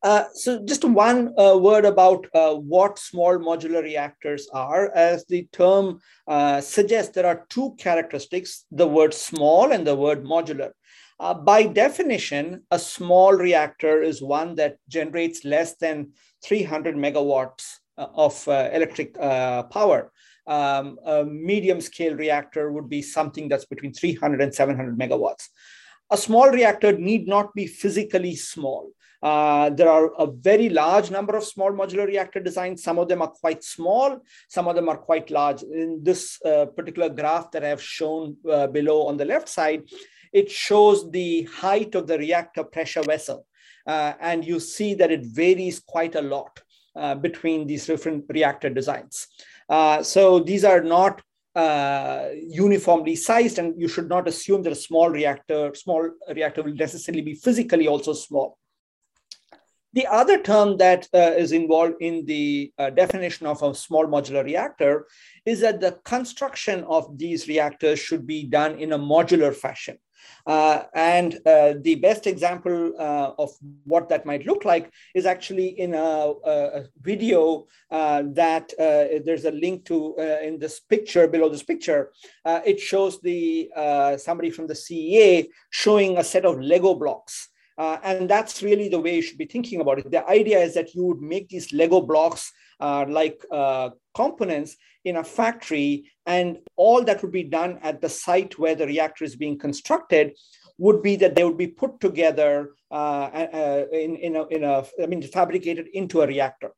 [0.00, 4.92] Uh, so just one uh, word about uh, what small modular reactors are.
[4.94, 10.24] As the term uh, suggests, there are two characteristics, the word small and the word
[10.24, 10.70] modular.
[11.18, 16.12] Uh, by definition, a small reactor is one that generates less than
[16.44, 20.12] 300 megawatts uh, of electric power
[20.48, 25.48] um, a medium scale reactor would be something that's between 300 and 700 megawatts.
[26.10, 28.90] A small reactor need not be physically small.
[29.22, 32.82] Uh, there are a very large number of small modular reactor designs.
[32.82, 35.62] Some of them are quite small, some of them are quite large.
[35.62, 39.82] In this uh, particular graph that I have shown uh, below on the left side,
[40.32, 43.46] it shows the height of the reactor pressure vessel.
[43.86, 46.60] Uh, and you see that it varies quite a lot
[46.94, 49.26] uh, between these different reactor designs.
[49.68, 51.22] Uh, so these are not
[51.54, 56.74] uh, uniformly sized, and you should not assume that a small reactor, small reactor will
[56.74, 58.56] necessarily be physically also small.
[59.94, 64.44] The other term that uh, is involved in the uh, definition of a small modular
[64.44, 65.06] reactor
[65.46, 69.98] is that the construction of these reactors should be done in a modular fashion.
[70.46, 73.50] Uh, and uh, the best example uh, of
[73.84, 79.44] what that might look like is actually in a, a video uh, that uh, there's
[79.44, 82.12] a link to uh, in this picture below this picture.
[82.46, 83.70] it shows the
[84.18, 87.48] somebody from the CEA showing a set of Lego blocks.
[87.78, 90.10] and that's really the way you should be thinking about it.
[90.10, 93.44] The idea is that you would make these Lego blocks like
[94.14, 98.86] components in a factory, and all that would be done at the site where the
[98.86, 100.36] reactor is being constructed
[100.78, 104.84] would be that they would be put together uh, uh, in, in, a, in a,
[105.02, 106.72] I mean, fabricated into a reactor.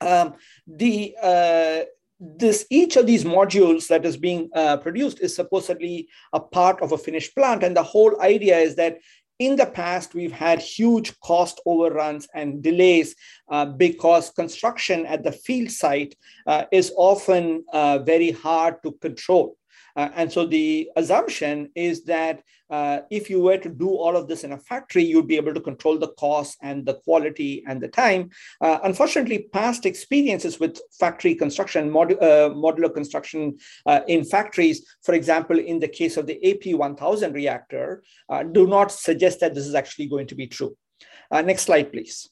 [0.00, 0.34] Um,
[0.66, 1.84] the uh,
[2.18, 6.92] this each of these modules that is being uh, produced is supposedly a part of
[6.92, 8.98] a finished plant, and the whole idea is that
[9.38, 13.14] in the past, we've had huge cost overruns and delays
[13.50, 16.14] uh, because construction at the field site
[16.46, 19.56] uh, is often uh, very hard to control.
[19.94, 24.28] Uh, and so the assumption is that uh, if you were to do all of
[24.28, 27.80] this in a factory, you'd be able to control the cost and the quality and
[27.80, 28.30] the time.
[28.60, 35.14] Uh, unfortunately, past experiences with factory construction, mod- uh, modular construction uh, in factories, for
[35.14, 39.74] example, in the case of the AP1000 reactor, uh, do not suggest that this is
[39.74, 40.76] actually going to be true.
[41.32, 42.30] next slide, please.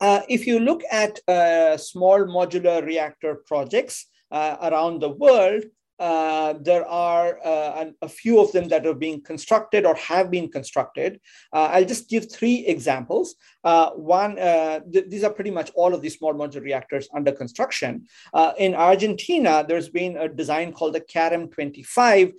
[0.00, 5.64] Uh, if you look at uh, small modular reactor projects uh, around the world,
[5.98, 10.50] uh, there are uh, a few of them that are being constructed or have been
[10.50, 11.20] constructed.
[11.52, 13.36] Uh, I'll just give three examples.
[13.62, 17.32] Uh, one, uh, th these are pretty much all of these small modular reactors under
[17.32, 18.06] construction.
[18.34, 22.32] Uh, in Argentina, there's been a design called the CAREM 25,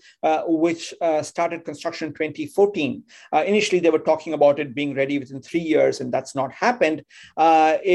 [0.47, 3.03] which started construction 2014.
[3.45, 7.03] initially, they were talking about it being ready within three years, and that's not happened.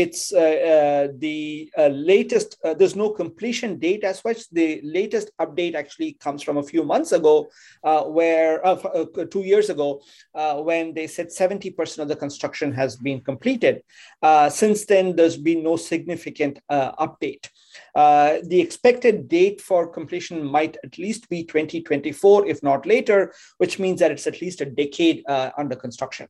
[0.03, 1.71] it's the
[2.13, 4.49] latest, there's no completion date as such.
[4.51, 7.49] The latest update actually comes from a few months ago,
[7.85, 10.01] uh, where uh, uh, two years ago,
[10.35, 13.83] uh, when they said 70% of the construction has been completed.
[14.23, 17.49] Uh, since then, there's been no significant update.
[17.95, 24.01] the expected date for completion might at least be 2024, if not later, which means
[24.01, 25.23] that it's at least a decade
[25.57, 26.29] under construction.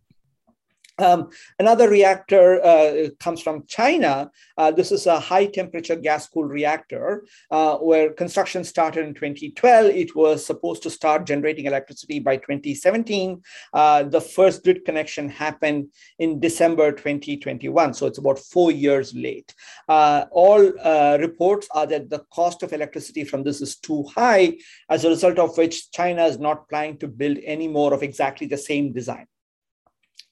[1.01, 4.31] Um, another reactor uh, comes from China.
[4.57, 9.87] Uh, this is a high temperature gas cooled reactor uh, where construction started in 2012.
[9.87, 13.41] It was supposed to start generating electricity by 2017.
[13.73, 15.89] Uh, the first grid connection happened
[16.19, 17.95] in December 2021.
[17.95, 19.55] So it's about four years late.
[19.89, 24.57] Uh, all uh, reports are that the cost of electricity from this is too high,
[24.91, 28.47] as a result of which China is not planning to build any more of exactly
[28.47, 29.27] the same design.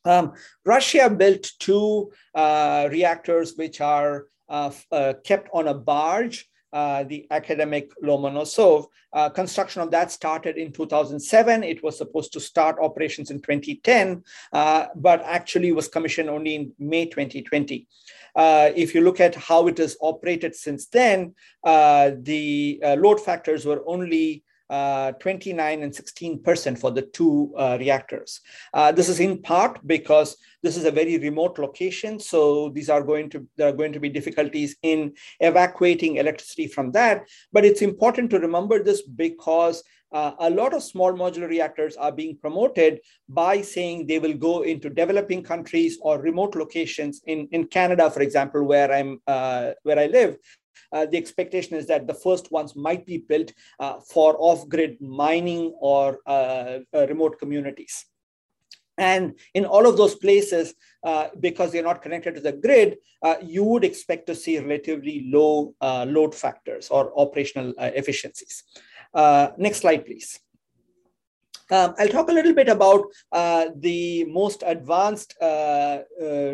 [0.08, 0.32] Um,
[0.64, 6.48] Russia built two uh, reactors which are uh, uh, kept on a barge.
[6.70, 8.88] Uh, the academic Lomonosov.
[9.14, 11.64] Uh, construction of that started in 2007.
[11.64, 16.72] It was supposed to start operations in 2010, uh, but actually was commissioned only in
[16.78, 17.86] May 2020.
[18.76, 21.34] if you look at how it has operated since then,
[21.64, 28.40] the load factors were only uh, 29 and 16% for the two uh, reactors.
[28.74, 32.18] Uh, this is in part because this is a very remote location.
[32.18, 36.92] So these are going to, there are going to be difficulties in evacuating electricity from
[36.92, 37.28] that.
[37.52, 42.12] But it's important to remember this because uh, a lot of small modular reactors are
[42.12, 47.66] being promoted by saying they will go into developing countries or remote locations in, in
[47.66, 50.38] Canada, for example, where I'm uh, where I live.
[50.92, 55.72] Uh, the expectation is that the first ones might be built uh, for off-grid mining
[55.80, 58.06] or uh, remote communities.
[58.96, 60.74] And in all of those places,
[61.04, 65.30] uh, because they're not connected to the grid, uh, you would expect to see relatively
[65.32, 68.64] low uh, load factors or operational efficiencies.
[69.56, 70.40] next slide, please.
[71.70, 76.52] Um, I'll talk a little bit about uh, the most advanced uh, uh,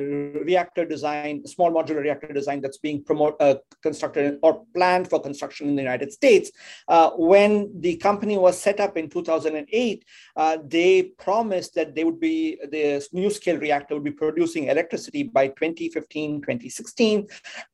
[0.49, 5.69] reactor design, small modular reactor design that's being promote, uh, constructed or planned for construction
[5.69, 6.51] in the United States.
[6.89, 10.05] Uh, when the company was set up in 2008,
[10.37, 15.49] uh, they promised that they would be, the NuScale reactor would be producing electricity by
[15.49, 17.27] 2015, 2016.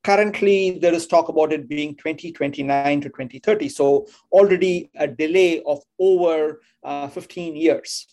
[0.04, 3.68] Currently, there is talk about it being 2029 to 2030.
[3.68, 8.06] So already a delay of over uh, 15 years.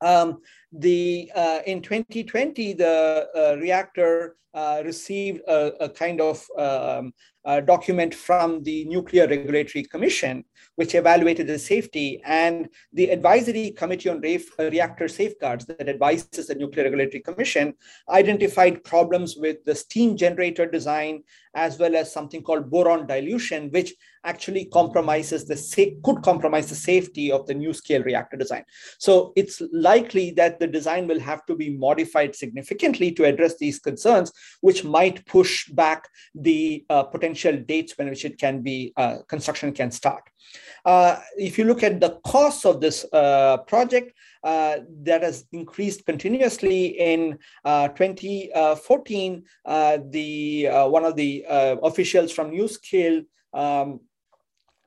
[0.00, 0.38] Um,
[0.72, 7.12] the uh, in 2020, the uh, reactor uh, received a, a, kind of um,
[7.44, 10.44] a document from the Nuclear Regulatory Commission,
[10.76, 12.20] which evaluated the safety.
[12.24, 17.74] And the Advisory Committee on Reactor Safeguards that advises the Nuclear Regulatory Commission
[18.10, 21.22] identified problems with the steam generator design,
[21.54, 25.56] as well as something called boron dilution, which actually compromises the
[26.04, 28.64] could compromise the safety of the new scale reactor design.
[28.98, 33.78] So it's likely that the design will have to be modified significantly to address these
[33.78, 39.18] concerns, which might push back the uh, potential dates when which it can be uh,
[39.28, 40.22] construction can start.
[40.84, 44.12] Uh, if you look at the cost of this uh, project,
[44.44, 49.44] uh, that has increased continuously in uh, 2014.
[49.64, 51.44] Uh, the one of the
[51.82, 54.00] officials from NuScale um,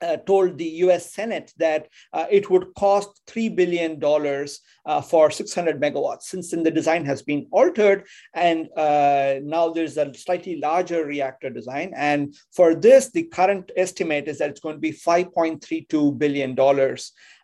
[0.02, 4.02] uh, told the US Senate that uh, it would cost $3 billion
[4.84, 6.22] uh, for 600 megawatts.
[6.22, 11.50] Since then, the design has been altered, and uh, now there's a slightly larger reactor
[11.50, 11.92] design.
[11.96, 16.58] And for this, the current estimate is that it's going to be $5.32 billion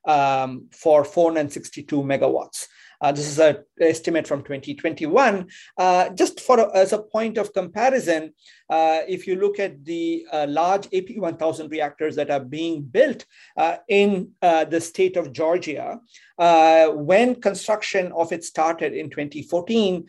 [0.05, 2.67] um, for 462 megawatts.
[3.01, 5.47] Uh, this is an estimate from 2021.
[5.77, 8.33] Uh, just for a, as a point of comparison,
[8.71, 13.25] uh, if you look at the uh, large AP1000 reactors that are being built
[13.57, 16.01] uh, in uh, the state of Georgia,
[16.39, 20.07] when construction of it started in 2014,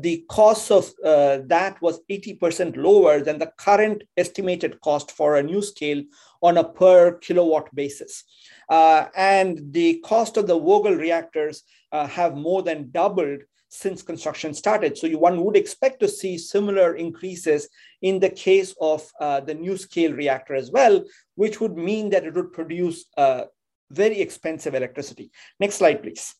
[0.00, 5.62] the cost of that was 80% lower than the current estimated cost for a new
[5.62, 6.02] scale
[6.42, 8.24] on a per kilowatt basis.
[8.68, 14.52] Uh, and the cost of the Vogel reactors uh, have more than doubled since construction
[14.52, 14.98] started.
[14.98, 17.68] So you, one would expect to see similar increases
[18.02, 21.04] in the case of uh, the scale reactor as well,
[21.36, 23.44] which would mean that it would produce uh,
[23.90, 25.30] very expensive electricity.
[25.60, 26.34] Next slide, please.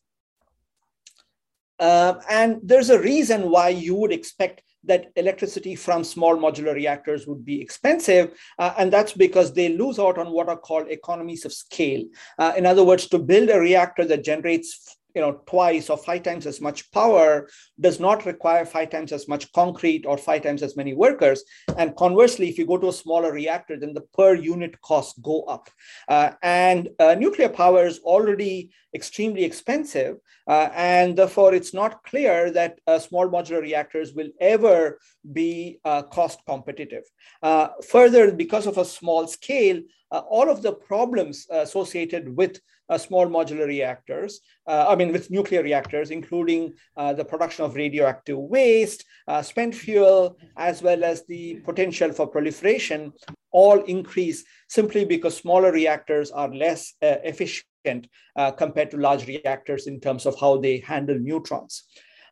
[1.79, 7.27] Uh, and there's a reason why you would expect that electricity from small modular reactors
[7.27, 8.37] would be expensive.
[8.59, 12.03] Uh, and that's because they lose out on what are called economies of scale.
[12.37, 16.23] Uh, in other words, to build a reactor that generates you know twice or five
[16.23, 17.47] times as much power
[17.79, 21.43] does not require five times as much concrete or five times as many workers.
[21.77, 25.43] And conversely if you go to a smaller reactor then the per unit costs go
[25.43, 25.69] up.
[26.07, 32.51] Uh, and uh, nuclear power is already extremely expensive uh, and therefore it's not clear
[32.51, 34.99] that uh, small modular reactors will ever
[35.31, 37.03] be uh, cost competitive.
[37.41, 39.81] Uh, further because of a small scale
[40.11, 42.59] all of the problems associated with
[42.91, 47.75] uh, small modular reactors, uh, I mean, with nuclear reactors, including uh, the production of
[47.75, 53.13] radioactive waste, uh, spent fuel, as well as the potential for proliferation,
[53.51, 59.87] all increase simply because smaller reactors are less uh, efficient uh, compared to large reactors
[59.87, 61.83] in terms of how they handle neutrons.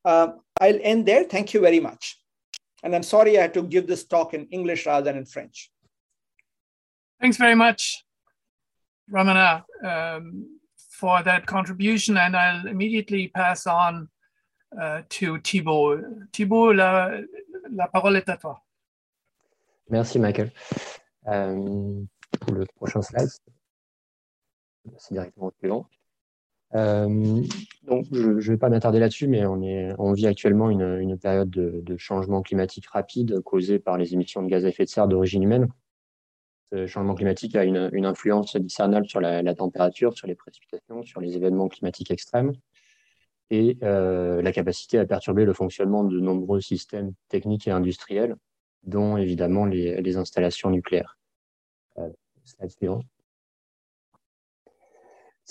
[0.05, 1.23] I'll end there.
[1.23, 2.17] Thank you very much.
[2.84, 5.71] And I'm sorry I had to give this talk in English rather than in French.
[7.22, 8.05] Thanks very much.
[9.11, 10.59] Ramana, um,
[10.99, 14.07] for that contribution, and I'll immediately pass on
[14.80, 16.01] uh, to Thibault.
[16.32, 18.61] Thibault, la, parole est à toi.
[19.89, 20.51] Merci, Michael.
[21.28, 22.03] Euh,
[22.39, 23.30] pour le prochain slide,
[24.97, 25.89] c'est directement au suivant.
[26.76, 27.41] Euh,
[27.84, 31.82] donc, je ne vais pas m'attarder là-dessus, mais on, vit actuellement une, une période de,
[31.84, 35.41] de, changement climatique rapide causée par les émissions de gaz à effet de serre d'origine
[35.41, 35.67] humaine.
[36.72, 41.36] Ce changement climatique a une, influence discernable sur la, température, sur les précipitations, sur les
[41.36, 42.53] événements climatiques extrêmes
[43.49, 48.36] et la capacité à perturber le fonctionnement de nombreux systèmes techniques et industriels,
[48.84, 51.17] dont évidemment les, installations nucléaires.
[52.67, 53.01] suivant.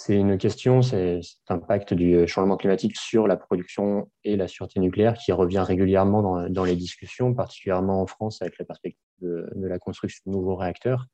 [0.01, 1.19] C'est une question, c'est
[1.51, 6.65] l'impact du changement climatique sur la production et la sûreté nucléaire qui revient régulièrement dans,
[6.65, 11.07] les discussions, particulièrement en France avec la perspective de, la construction de nouveaux réacteurs,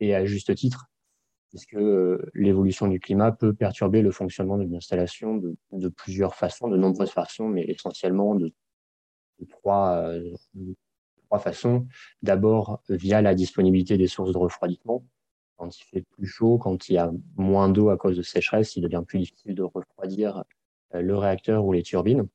[0.00, 0.86] et à juste titre,
[1.50, 5.36] puisque euh, l'évolution du climat peut perturber le fonctionnement d'une installation
[5.72, 8.54] de, plusieurs façons, de nombreuses façons, mais essentiellement de,
[9.38, 10.14] de trois
[11.38, 11.86] façons?
[12.22, 15.04] D'abord, via la disponibilité des sources de refroidissement,
[15.58, 18.76] quand il fait plus chaud, quand il y a moins d'eau à cause de sécheresse,
[18.76, 20.44] il devient plus difficile de refroidir
[20.94, 22.28] euh, le réacteur ou les turbines.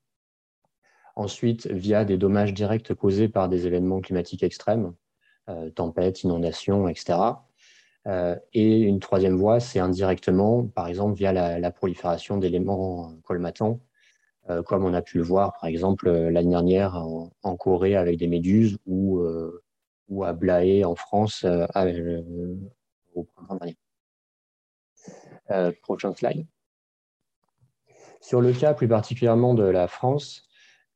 [1.15, 4.93] Ensuite, via des dommages directs causés par des événements climatiques extrêmes,
[5.49, 7.17] euh, tempêtes, inondations, etc.
[8.07, 13.79] Euh, et une troisième voie, c'est indirectement, par exemple, via la, prolifération d'éléments colmatants,
[14.65, 18.77] comme on a pu le voir, par exemple, l'année dernière en, Corée avec des méduses
[18.85, 19.23] ou,
[20.09, 21.45] ou à Blaé en France
[23.15, 23.77] au dernier.
[25.51, 26.45] Euh, prochain slide.
[28.21, 30.47] Sur le cas plus particulièrement de la France,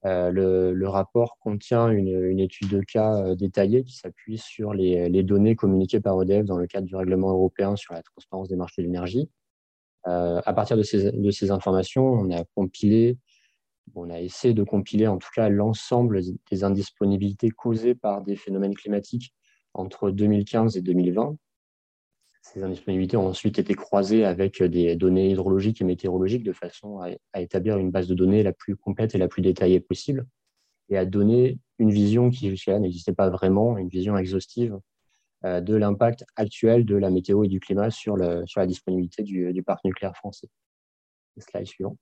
[0.05, 5.57] euh, le, rapport contient une, étude de cas euh, détaillée qui s'appuie sur les, données
[5.57, 8.87] communiquées par EDF dans le cadre du règlement européen sur la transparence des marchés de
[8.87, 9.29] l'énergie.
[10.05, 13.17] à partir de ces, informations, on a compilé,
[13.95, 18.75] on a essayé de compiler en tout cas l'ensemble des indisponibilités causées par des phénomènes
[18.75, 19.33] climatiques
[19.73, 21.37] entre 2015 et 2020
[22.53, 27.41] ces indisponibilités ont ensuite été croisées avec des données hydrologiques et météorologiques de façon à,
[27.41, 30.25] établir une base de données la plus complète et la plus détaillée possible
[30.89, 34.79] et à donner une vision qui jusqu'à n'existait pas vraiment, une vision exhaustive
[35.43, 39.83] euh, de l'impact actuel de la météo et du climat sur la disponibilité du, parc
[39.83, 40.47] nucléaire français.
[41.37, 41.97] Slide suivant.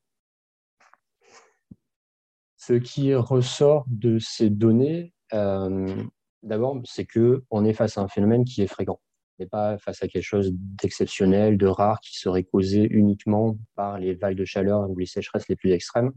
[2.56, 6.04] Ce qui ressort de ces données, euh,
[6.42, 9.00] d'abord, c'est qu'on est face à un phénomène qui est fréquent
[9.38, 14.14] n'est pas face à quelque chose d'exceptionnel, de rare, qui serait causé uniquement par les
[14.14, 16.12] vagues de chaleur ou les sécheresses les plus extrêmes.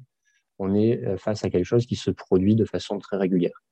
[0.57, 3.63] On est euh, face à quelque chose qui se produit de façon très régulière.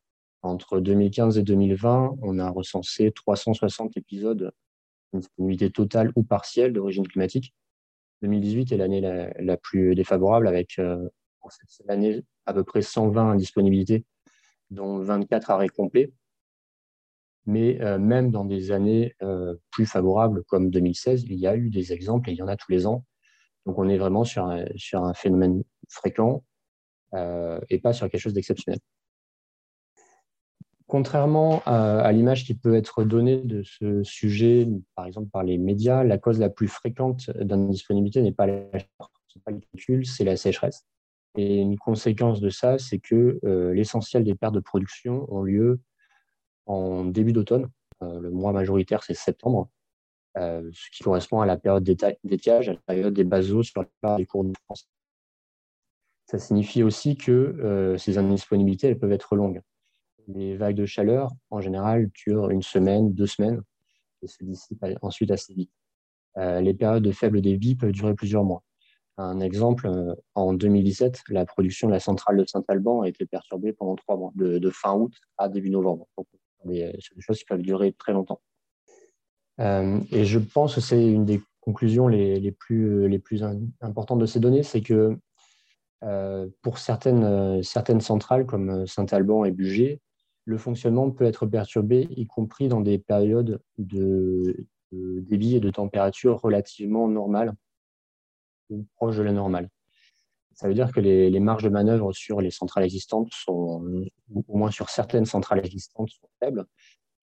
[0.42, 4.52] Entre 2015 et 2020, on a recensé 360 épisodes
[5.14, 7.54] disponibilité totale ou partielle d'origine climatique.
[8.22, 11.08] 2018 est l'année la, plus défavorable avec euh,
[11.50, 14.06] cette année à peu près 120 indisponibilités,
[14.70, 16.12] dont 24 arrêts complets
[17.48, 21.70] mais euh, même dans des années euh, plus favorables comme 2016, il y a eu
[21.70, 23.06] des exemples et il y en a tous les ans.
[23.66, 26.44] Donc on est vraiment sur un, sur un phénomène fréquent
[27.16, 28.80] euh, et pas sur quelque chose d'exceptionnel.
[30.88, 36.04] Contrairement à, l'image qui peut être donnée de ce sujet, par exemple par les médias,
[36.04, 38.62] la cause la plus fréquente d'indisponibilité n'est pas la
[40.06, 40.86] c'est la sécheresse.
[41.36, 43.40] Et une conséquence de ça, c'est que
[43.74, 45.82] l'essentiel des pertes de production ont lieu
[46.68, 47.70] en début d'automne.
[48.04, 49.70] Euh, le mois majoritaire, c'est septembre,
[50.38, 53.88] euh, ce qui correspond à la période d'étiage, à la période des bases sur la
[54.02, 54.88] part des cours de France.
[56.26, 59.62] Ça signifie aussi que euh, ces indisponibilités elles peuvent être longues.
[60.28, 63.62] Les vagues de chaleur, en général, durent une semaine, deux semaines,
[64.22, 65.72] et se dissipent ensuite assez vite.
[66.36, 68.64] les périodes de faible débit peuvent durer plusieurs mois.
[69.18, 69.90] Un exemple,
[70.36, 74.32] en 2017, la production de la centrale de Saint-Alban a été perturbée pendant trois mois,
[74.36, 76.08] de fin août à début novembre
[76.68, 78.42] des, des choses qui peuvent durer très longtemps.
[79.60, 83.44] Euh, et je pense que c'est une des conclusions les, les, plus, les plus
[83.82, 85.18] importantes de ces données, c'est que
[86.04, 90.00] euh, pour certaines, certaines centrales comme Saint-Alban et Bugey,
[90.46, 96.40] le fonctionnement peut être perturbé, y compris dans des périodes de, débit et de température
[96.40, 97.54] relativement normales
[98.70, 99.70] ou proches de la normale.
[100.58, 104.06] Ça veut dire que les, marges de manœuvre sur les centrales existantes sont,
[104.48, 106.66] au moins sur certaines centrales existantes, sont faibles.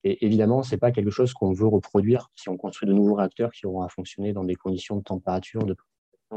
[0.04, 3.14] Et évidemment, ce n'est pas quelque chose qu'on veut reproduire si on construit de nouveaux
[3.14, 5.74] réacteurs qui auront à fonctionner dans des conditions de température, de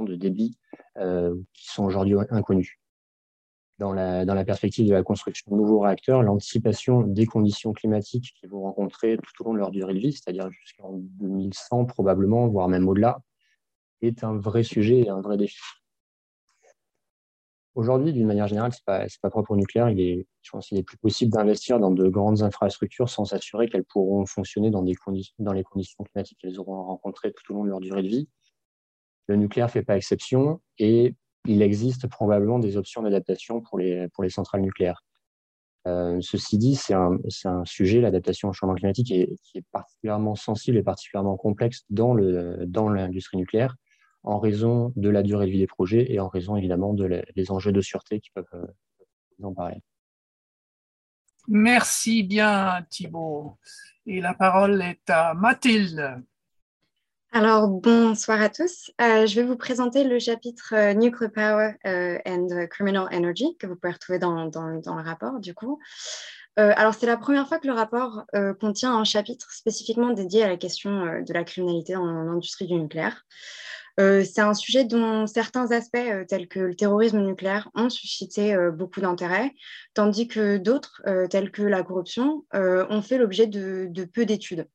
[0.04, 0.58] de débit
[0.98, 2.80] euh, qui sont aujourd'hui inconnues.
[3.80, 8.34] Dans la, dans la, perspective de la construction de nouveaux réacteurs, l'anticipation des conditions climatiques
[8.40, 12.48] qu'ils vont rencontrer tout au long de leur durée de vie, c'est-à-dire jusqu'en 2100 probablement,
[12.48, 13.22] voire même au-delà,
[14.02, 15.60] est un vrai sujet et un vrai défi.
[17.78, 19.88] Aujourd'hui, d'une manière générale, ce n'est pas, propre au nucléaire.
[19.92, 23.70] Il est, je pense qu'il est plus possible d'investir dans de grandes infrastructures sans s'assurer
[23.70, 27.80] qu'elles pourront fonctionner dans, les conditions climatiques qu'elles auront rencontrées tout au long de leur
[27.80, 28.30] durée de vie.
[29.28, 31.14] Le nucléaire ne fait pas exception et
[31.46, 35.04] il existe probablement des options d'adaptation pour les, pour les centrales nucléaires.
[35.86, 40.84] ceci dit, c'est un, un, sujet, l'adaptation au changement climatique, qui est particulièrement sensible et
[40.84, 43.76] particulièrement complexe dans l'industrie dans nucléaire
[44.28, 47.52] en raison de la durée de vie des projets et en raison évidemment de des
[47.52, 48.68] enjeux de sûreté qui peuvent
[49.42, 49.82] en parler.
[51.48, 53.58] Merci bien Thibault.
[54.06, 56.22] Et la parole est à Mathilde.
[57.34, 58.90] Alors, bonsoir à tous.
[59.02, 63.68] Euh, je vais vous présenter le chapitre euh, Nuclear Power euh, and Criminal Energy que
[63.68, 65.80] vous pouvez retrouver dans, le rapport, du coup.
[66.56, 68.24] alors, c'est la première fois que le rapport
[68.60, 73.26] contient un chapitre spécifiquement dédié à la question de la criminalité dans l'industrie du nucléaire.
[73.98, 79.54] C'est un sujet dont certains aspects, tels que le terrorisme nucléaire, ont suscité beaucoup d'intérêt,
[79.94, 84.68] tandis que d'autres, tels que la corruption, ont fait l'objet de peu d'études.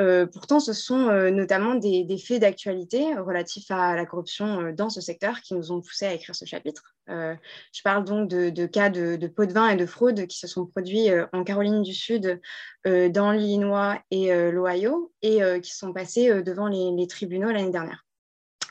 [0.00, 4.88] Euh, pourtant, ce sont euh, notamment des, faits d'actualité relatifs à la corruption euh, dans
[4.88, 6.94] ce secteur qui nous ont poussé à écrire ce chapitre.
[7.08, 10.66] je parle donc de, cas de, pots de vin et de fraude qui se sont
[10.66, 12.40] produits en Caroline du Sud,
[12.84, 18.06] dans l'Illinois et l'Ohio, et qui sont passés devant les, tribunaux l'année dernière.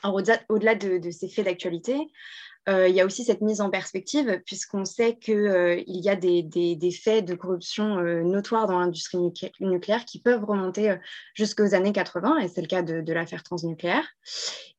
[0.04, 1.98] Au-delà de, ces faits d'actualité,
[2.68, 6.16] euh, il y a aussi cette mise en perspective, puisqu'on sait qu'il euh, y a
[6.16, 9.18] des, faits de corruption euh, notoires dans l'industrie
[9.60, 10.96] nucléaire qui peuvent remonter
[11.34, 14.06] jusqu'aux années 80, et c'est le cas de, l'affaire transnucléaire.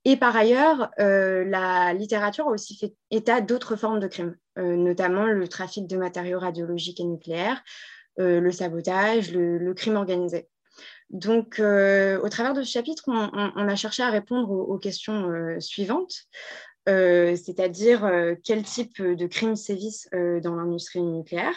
[0.04, 5.48] Et par ailleurs, la littérature a aussi fait état d'autres formes de crimes, notamment le
[5.48, 7.62] trafic de matériaux radiologiques et nucléaires,
[8.16, 10.48] le sabotage, le, crime organisé.
[11.10, 16.28] Donc, au travers de ce chapitre, on, a cherché à répondre aux questions suivantes.
[16.88, 21.56] Euh, c'est-à-dire euh, quel type de crimes sévissent euh, dans l'industrie nucléaire?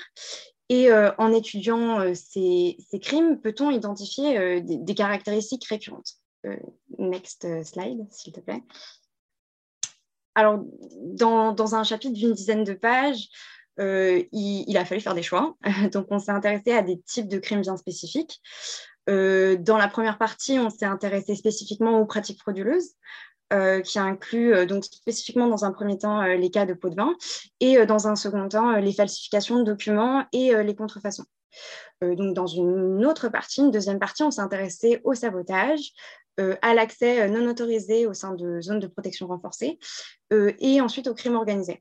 [0.69, 6.13] Et en étudiant ces, crimes, peut-on identifier des, caractéristiques récurrentes?
[6.97, 8.63] Next slide, s'il te plaît.
[10.33, 10.63] Alors,
[11.03, 13.27] dans, un chapitre d'une dizaine de pages,
[13.77, 15.55] il, a fallu faire des choix.
[15.91, 18.41] Donc, on s'est intéressé à des types de crimes bien spécifiques.
[19.07, 22.91] Dans la première partie, on s'est intéressé spécifiquement aux pratiques frauduleuses.
[23.53, 26.89] Euh, qui inclut euh, donc spécifiquement dans un premier temps euh, les cas de pots
[26.89, 27.13] de vin
[27.59, 31.25] et dans un second temps les falsifications de documents et les contrefaçons.
[32.01, 35.91] donc dans une autre partie, une deuxième partie, on s'est intéressé au sabotage,
[36.37, 39.77] à l'accès non autorisé au sein de zones de protection renforcée
[40.31, 41.79] et ensuite au crime organisé.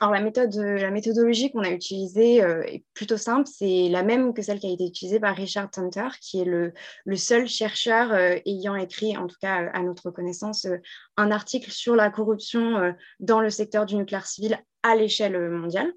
[0.00, 3.48] Alors, la, méthode, la méthodologie qu'on a utilisée euh, est plutôt simple.
[3.52, 6.72] C'est la même que celle qui a été utilisée par Richard Hunter, qui est le,
[7.16, 10.78] seul chercheur euh, ayant écrit, en tout cas à notre connaissance, euh,
[11.16, 15.92] un article sur la corruption dans le secteur du nucléaire civil à l'échelle mondiale.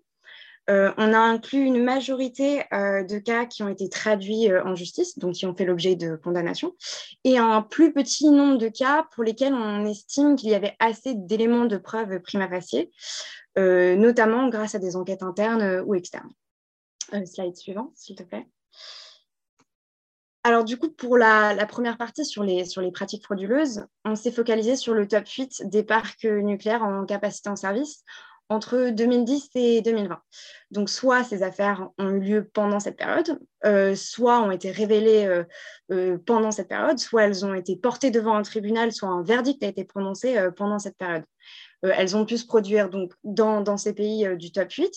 [0.68, 5.46] on a inclus une majorité de cas qui ont été traduits en justice, donc qui
[5.46, 6.76] ont fait l'objet de condamnation,
[7.24, 11.16] et un plus petit nombre de cas pour lesquels on estime qu'il y avait assez
[11.16, 12.92] d'éléments de preuve prima facie
[13.47, 16.32] euh, notamment grâce à des enquêtes internes euh, ou externes.
[17.14, 18.48] Euh, slide suivant, s'il te plaît.
[20.44, 24.32] Alors du coup, pour la, première partie sur les, sur les pratiques frauduleuses, on s'est
[24.32, 28.04] focalisé sur le top 8 des parcs nucléaires en capacité en service
[28.50, 30.22] entre 2010 et 2020.
[30.72, 33.38] Donc, soit ces affaires ont eu lieu pendant cette période,
[33.98, 35.44] soit ont été révélées
[36.26, 39.68] pendant cette période, soit elles ont été portées devant un tribunal, soit un verdict a
[39.68, 41.26] été prononcé pendant cette période.
[41.86, 44.92] Euh, elles ont pu se produire donc, dans, ces pays euh, du top 8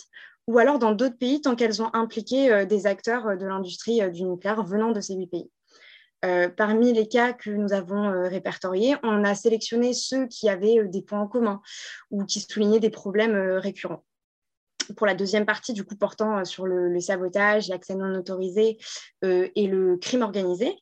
[0.47, 4.25] ou alors dans d'autres pays tant qu'elles ont impliqué euh, des acteurs de l'industrie du
[4.25, 5.51] nucléaire venant de ces huit pays.
[6.57, 11.21] parmi les cas que nous avons répertoriés, on a sélectionné ceux qui avaient des points
[11.21, 11.63] en commun
[12.11, 14.05] ou qui soulignaient des problèmes récurrents
[14.95, 18.79] pour la deuxième partie, du coup, portant euh, sur le, sabotage, l'accès non autorisé
[19.25, 20.77] euh, et le crime organisé,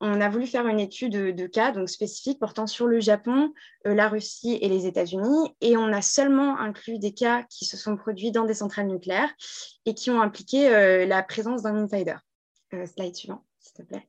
[0.00, 3.52] on a voulu faire une étude de, cas donc spécifique portant sur le Japon,
[3.86, 5.54] euh, la Russie et les États-Unis.
[5.60, 9.32] Et on a seulement inclus des cas qui se sont produits dans des centrales nucléaires
[9.86, 12.16] et qui ont impliqué la présence d'un insider.
[12.70, 14.08] slide suivant, s'il te plaît.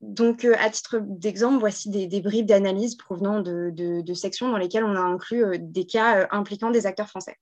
[0.00, 5.00] Donc, à titre d'exemple, voici des, bribes d'analyse provenant de, sections dans lesquelles on a
[5.00, 7.36] inclus des cas impliquant des acteurs français.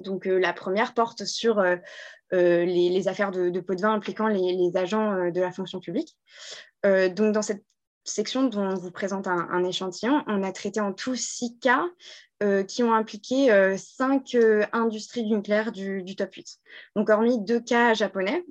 [0.00, 1.76] Donc, euh, la première porte sur euh,
[2.32, 6.16] euh, les, affaires de, pot de vin impliquant les, agents de la fonction publique.
[6.82, 7.64] donc, dans cette
[8.04, 11.86] section dont on vous présente un, échantillon, on a traité en tout six cas
[12.68, 14.36] qui ont impliqué cinq
[14.72, 16.58] industries du nucléaire du, top 8.
[16.96, 18.44] Donc, hormis deux cas japonais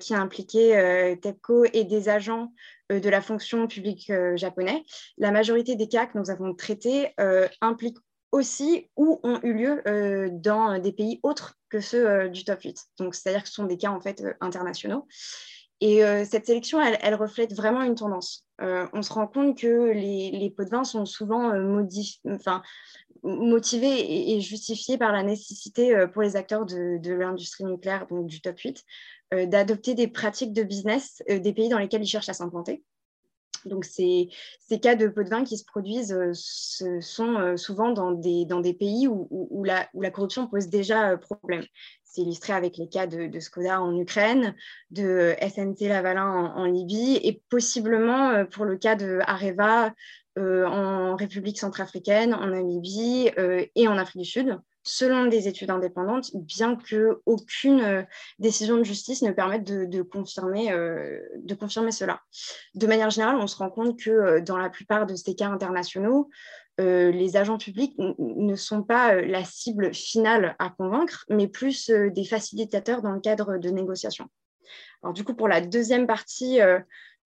[0.00, 2.52] qui impliquaient TEPCO et des agents
[2.90, 4.82] de la fonction publique japonais,
[5.18, 7.14] la majorité des cas que nous avons traités
[7.60, 7.98] impliquent
[8.36, 12.60] aussi ou ont eu lieu euh, dans des pays autres que ceux euh, du top
[12.62, 12.78] 8.
[12.98, 15.06] Donc, c'est-à-dire que ce sont des cas en fait euh, internationaux.
[15.82, 18.46] Et cette sélection, elle, reflète vraiment une tendance.
[18.58, 21.52] on se rend compte que les, pots de vin sont souvent
[23.22, 28.40] motivé et, justifié par la nécessité pour les acteurs de, de l'industrie nucléaire, donc du
[28.40, 28.82] top 8,
[29.48, 32.82] d'adopter des pratiques de business des pays dans lesquels ils cherchent à s'implanter.
[33.66, 34.30] Donc, ces,
[34.80, 39.64] cas de pots de vin qui se produisent ce sont souvent dans des, pays où,
[39.64, 41.64] la, corruption pose déjà problème.
[42.18, 44.54] Illustré avec les cas de, Skoda en Ukraine,
[44.90, 49.92] de SNT Lavalin en, Libye et possiblement euh, pour le cas de Areva
[50.38, 55.70] euh, en République centrafricaine, en Namibie euh, et en Afrique du Sud, selon des études
[55.70, 58.06] indépendantes, bien qu'aucune
[58.38, 62.20] décision de justice ne permette de, confirmer, de confirmer cela.
[62.74, 66.30] De manière générale, on se rend compte que dans la plupart de ces cas internationaux,
[66.78, 71.88] euh, les agents publics ne sont pas euh, la cible finale à convaincre, mais plus
[71.88, 74.28] euh, des facilitateurs dans le cadre de négociations.
[75.02, 76.58] Alors, du coup, pour la deuxième partie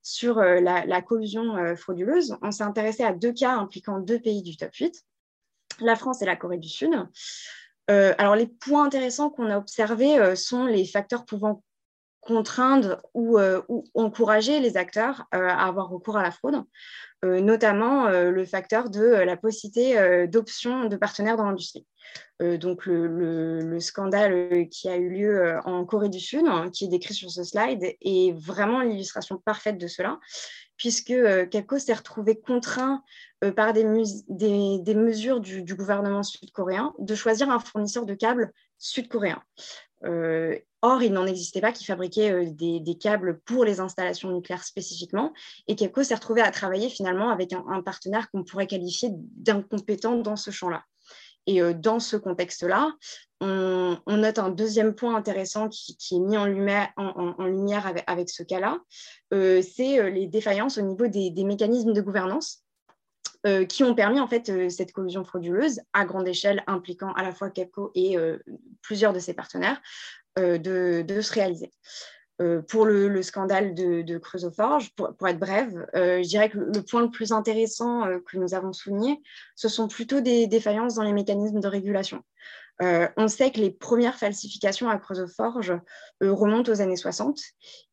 [0.03, 4.75] sur la, collusion frauduleuse, on s'est intéressé à deux cas impliquant deux pays du top
[4.75, 5.03] 8,
[5.85, 6.95] la France et la Corée du Sud.
[7.89, 11.63] alors, les points intéressants qu'on a observés sont les facteurs pouvant
[12.21, 16.63] contraindre ou, ou, encourager les acteurs à avoir recours à la fraude.
[17.23, 21.87] Euh, notamment euh, le facteur de euh, la possibilité d'options de partenaires dans l'industrie.
[22.41, 27.13] donc le, scandale qui a eu lieu en Corée du Sud, hein, qui est décrit
[27.13, 30.19] sur ce slide, est vraiment l'illustration parfaite de cela,
[30.81, 31.13] puisque
[31.51, 33.05] Kelco s'est retrouvé contraint
[33.55, 39.43] par des, mesures du, gouvernement sud-coréen de choisir un fournisseur de câbles sud-coréen.
[40.83, 45.33] Or, il n'en existait pas qui fabriquait euh, des, câbles pour les installations nucléaires spécifiquement.
[45.69, 50.37] Et Kepco s'est retrouvé à travailler finalement avec un, partenaire qu'on pourrait qualifier d'incompétent dans
[50.37, 50.85] ce champ-là.
[51.47, 52.93] Et euh, dans ce contexte-là,
[53.41, 56.93] on, note un deuxième point intéressant qui, est mis en lumière,
[58.07, 58.79] avec, ce cas-là,
[59.33, 62.63] euh, c'est les défaillances au niveau des, mécanismes de gouvernance
[63.71, 67.49] qui ont permis en fait cette collusion frauduleuse à grande échelle impliquant à la fois
[67.49, 68.19] Kepco et
[68.83, 69.81] plusieurs de ses partenaires
[70.39, 71.73] euh, de, se réaliser.
[72.41, 76.59] Euh, pour le, scandale de, de Creusoforge, pour, pour, être brève, euh, je dirais que
[76.59, 79.21] le, point le plus intéressant que nous avons souligné,
[79.57, 82.23] ce sont plutôt des défaillances dans les mécanismes de régulation.
[82.81, 85.75] on sait que les premières falsifications à Creusoforge
[86.23, 87.39] remontent aux années 60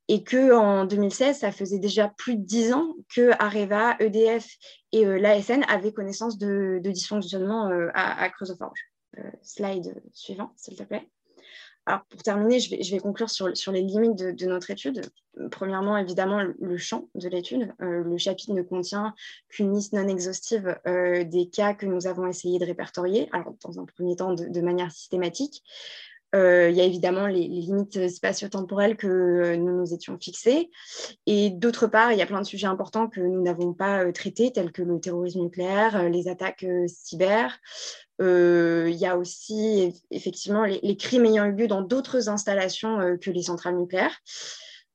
[0.08, 4.48] et qu'en 2016, ça faisait déjà plus de 10 ans que Areva, EDF
[4.94, 8.80] et l'ASN avaient connaissance de, dysfonctionnement à, à Creusoforge.
[9.42, 11.10] slide suivant, s'il te plaît.
[12.10, 15.02] Pour terminer, je vais, conclure sur, les limites de, notre étude.
[15.52, 17.74] Premièrement, évidemment, le, champ de l'étude.
[17.82, 19.14] Euh, le chapitre ne contient
[19.48, 23.30] qu'une liste non exhaustive euh, des cas que nous avons essayé de répertorier,
[23.64, 25.64] dans un premier temps de, manière systématique.
[26.38, 30.70] Euh, il y a évidemment les, limites spatio-temporelles que nous nous étions fixées.
[31.26, 34.52] Et d'autre part, il y a plein de sujets importants que nous n'avons pas traités,
[34.52, 37.60] tels que le terrorisme nucléaire, les attaques cyber,
[38.22, 43.18] euh, il y a aussi effectivement les, crimes ayant eu lieu dans d'autres installations euh,
[43.18, 44.18] que les centrales nucléaires.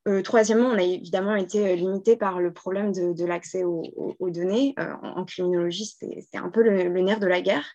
[0.05, 4.75] Euh, troisièmement, on a évidemment été limité par le problème de, l'accès aux, données.
[5.01, 7.65] En, criminologie, c'est un peu le, nerf de la guerre.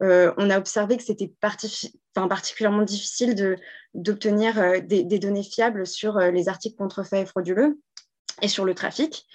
[0.00, 1.32] on a observé que c'était
[2.14, 3.56] particulièrement difficile
[3.94, 7.78] d'obtenir des, des, données fiables sur les articles contrefaits et frauduleux
[8.42, 9.26] et sur le trafic.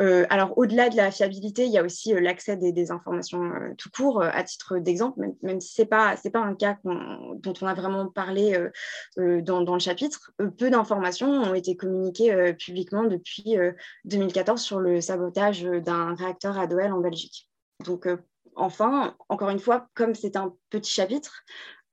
[0.00, 3.74] Euh, alors, au-delà de la fiabilité, il y a aussi euh, l'accès des, informations euh,
[3.76, 4.22] tout court.
[4.22, 8.06] à titre d'exemple, même, si ce n'est pas, pas un cas dont on a vraiment
[8.06, 8.56] parlé
[9.16, 13.56] dans, le chapitre, peu d'informations ont été communiquées publiquement depuis
[14.04, 17.48] 2014 sur le sabotage d'un réacteur à Doel en Belgique.
[17.84, 18.08] Donc,
[18.56, 21.42] enfin, encore une fois, comme c'est un petit chapitre,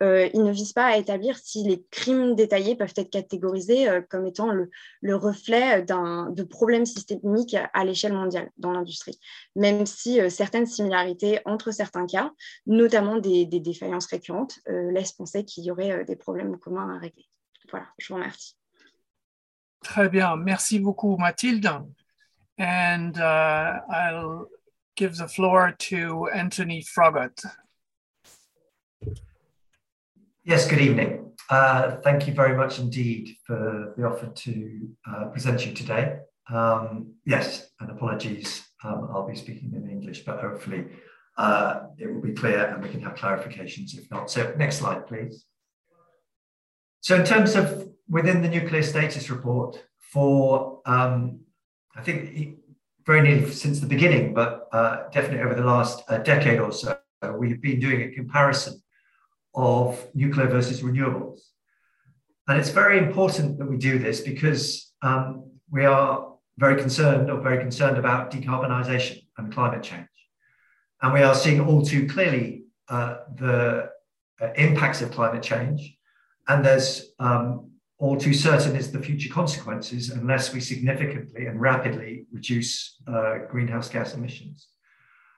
[0.04, 4.02] euh, il ne vise pas à établir si les crimes détaillés peuvent être catégorisés euh,
[4.02, 4.70] comme étant le,
[5.16, 9.20] reflet de problèmes systémiques à, l'échelle mondiale dans l'industrie,
[9.56, 12.32] même si euh, certaines similarités entre certains cas,
[12.68, 17.28] notamment des, défaillances récurrentes, laissent penser qu'il y aurait des problèmes communs à régler.
[17.72, 18.56] Voilà, je vous remercie.
[19.82, 21.70] Très bien, merci beaucoup Mathilde.
[22.60, 24.48] And uh, I'll
[24.96, 27.46] give the floor to Anthony Frogott.
[30.48, 31.34] Yes, good evening.
[31.50, 36.20] Uh, thank you very much indeed for the offer to uh, present you today.
[36.50, 40.86] Um, yes, and apologies, um, I'll be speaking in English, but hopefully
[41.38, 44.32] uh, it will be clear and we can have clarifications if not.
[44.32, 45.44] So next slide, please.
[47.02, 51.42] So in terms of within the nuclear status report for, um,
[51.94, 52.60] I think
[53.06, 56.98] very nearly since the beginning, but uh, definitely over the last uh, decade or so,
[57.38, 58.82] we've been doing a comparison
[59.58, 61.40] of nuclear versus renewables.
[62.48, 67.42] And it's very important that we do this because um, we are very concerned or
[67.42, 70.08] very concerned about decarbonisation and climate change.
[71.02, 73.90] And we are seeing all too clearly uh, the
[74.40, 75.98] uh, impacts of climate change,
[76.48, 82.26] and there's um, all too certain is the future consequences unless we significantly and rapidly
[82.32, 84.68] reduce uh, greenhouse gas emissions.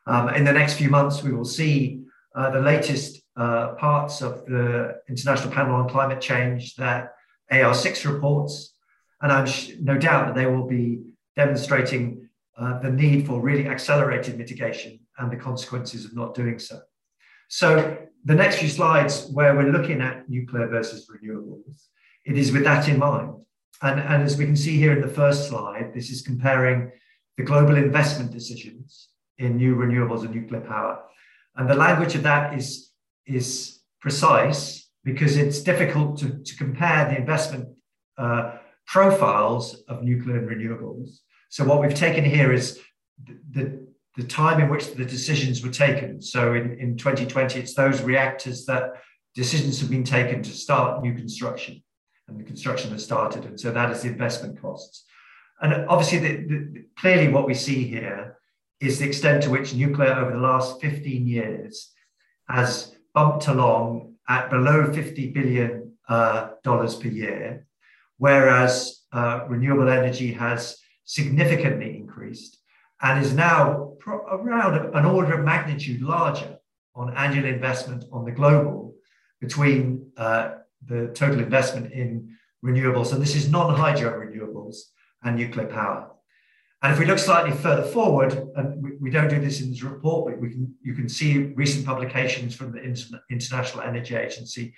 [0.06, 2.02] Um, in the next few months, we will see
[2.36, 7.14] uh, the latest uh, parts of the International Panel on Climate Change that
[7.52, 8.74] AR6 reports,
[9.22, 9.48] and I'm
[9.80, 11.02] no doubt that they will be
[11.36, 16.82] demonstrating uh, the need for really accelerated mitigation and the consequences of not doing so.
[17.48, 21.88] So the next few slides where we're looking at nuclear versus renewables,
[22.26, 23.36] it is with that in mind.
[23.82, 26.92] And, and as we can see here in the first slide, this is comparing
[27.38, 31.02] the global investment decisions in new renewables and nuclear power.
[31.56, 32.89] And the language of that is,
[33.30, 37.70] is precise because it's difficult to, to compare the investment
[38.18, 41.20] uh, profiles of nuclear and renewables.
[41.50, 42.80] So what we've taken here is
[43.26, 46.22] the, the, the, time in which the decisions were taken.
[46.22, 48.94] So in, in 2020, it's those reactors that
[49.36, 51.82] decisions have been taken to start new construction
[52.28, 53.46] and the construction has started.
[53.46, 55.06] And so that is the investment costs.
[55.62, 58.38] And obviously, the, the, clearly what we see here
[58.80, 61.92] is the extent to which nuclear over the last 15 years
[62.48, 67.66] has bumped along at below $50 billion uh, per year,
[68.18, 72.54] whereas uh, renewable energy has significantly increased
[73.02, 76.52] and is now pro- around an order of magnitude larger
[76.96, 78.94] on annual investment on the global
[79.42, 79.82] between
[80.16, 80.46] uh,
[80.92, 82.10] the total investment in
[82.64, 83.12] renewables.
[83.12, 84.78] And this is non hydro renewables
[85.24, 86.02] and nuclear power.
[86.82, 89.84] And if we look slightly further forward, and we, we, don't do this in this
[89.84, 92.80] report, but we can, you can see recent publications from the
[93.30, 94.74] International Energy Agency.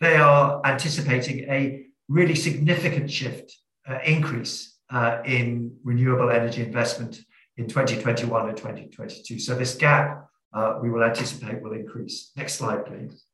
[0.00, 3.54] They are anticipating a really significant shift,
[3.86, 7.20] uh, increase uh, in renewable energy investment
[7.58, 9.38] in 2021 and 2022.
[9.38, 12.30] So this gap uh, we will anticipate will increase.
[12.36, 13.24] Next slide, please.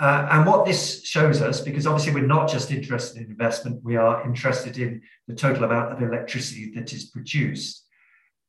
[0.00, 3.96] Uh, and what this shows us, because obviously we're not just interested in investment, we
[3.96, 7.84] are interested in the total amount of electricity that is produced,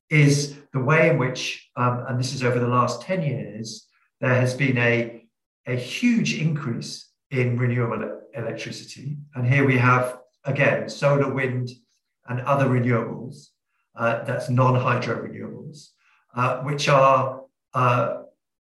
[0.09, 3.85] is the way in which, um, and this is over the last 10 years,
[4.21, 5.25] there has been a,
[5.67, 9.17] a huge increase in renewable electricity.
[9.35, 11.69] And here we have, again, solar, wind,
[12.29, 13.47] and other renewables,
[13.97, 15.89] uh, that's non hydro renewables,
[16.33, 17.41] uh, which are
[17.73, 18.21] uh,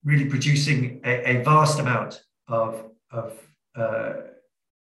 [0.03, 3.33] really producing a, a vast amount of, of
[3.75, 4.13] uh,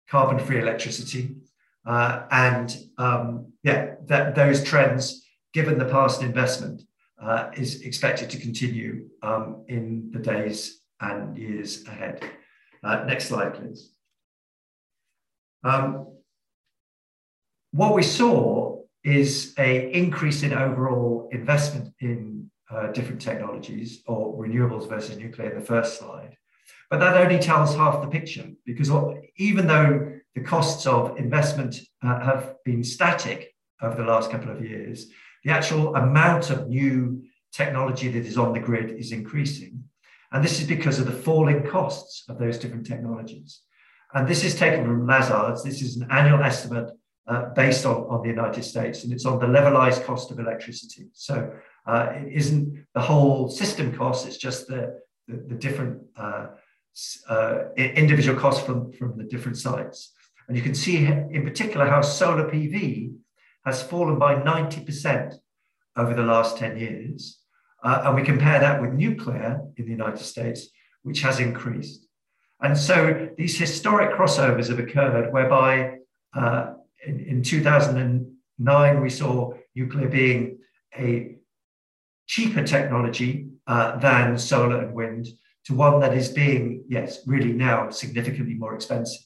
[0.10, 1.36] carbon free electricity.
[1.86, 6.84] Uh, and um, yeah, that, those trends, given the past investment,
[7.22, 12.24] uh, is expected to continue um, in the days and years ahead.
[12.84, 13.92] Uh, next slide, please.
[15.64, 16.08] Um,
[17.72, 24.88] what we saw is a increase in overall investment in uh, different technologies or renewables
[24.90, 26.36] versus nuclear in the first slide.
[26.90, 28.90] But that only tells half the picture because
[29.38, 34.64] even though the costs of investment uh, have been static over the last couple of
[34.64, 35.08] years,
[35.44, 39.84] the actual amount of new technology that is on the grid is increasing.
[40.32, 43.62] And this is because of the falling costs of those different technologies.
[44.14, 45.64] And this is taken from Lazard's.
[45.64, 46.90] This is an annual estimate
[47.28, 51.08] uh, based on, on the United States, and it's on the levelized cost of electricity.
[51.14, 51.52] So
[51.86, 56.48] uh, it isn't the whole system cost, it's just the, the, the different uh,
[57.30, 60.14] uh, individual costs from, from the different sites.
[60.48, 63.14] And you can see in particular how solar PV
[63.66, 65.36] has fallen by 90%
[65.96, 67.40] over the last 10 years.
[67.84, 70.70] Uh, and we compare that with nuclear in the United States,
[71.04, 72.08] which has increased.
[72.62, 75.98] And so these historic crossovers have occurred whereby
[76.34, 76.74] uh,
[77.06, 80.60] in, in 2009, we saw nuclear being
[80.98, 81.36] a
[82.26, 85.28] cheaper technology uh, than solar and wind
[85.68, 89.22] to one that is being, yes, really now significantly more expensive.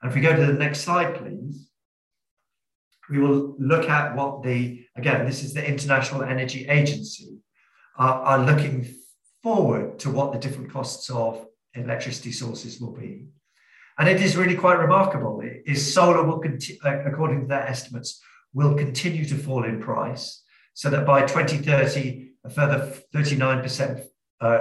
[0.00, 1.68] And if we go to the next slide, please,
[3.10, 7.38] we will look at what the, again, this is the International Energy Agency,
[7.96, 8.86] are, looking
[9.42, 13.26] forward to what the different costs of electricity sources will be.
[13.98, 15.40] And it is really quite remarkable.
[15.40, 18.20] It is solar will, continue, uh, according to their estimates,
[18.52, 24.04] will continue to fall in price so that by 2030, a further 39%
[24.40, 24.58] uh,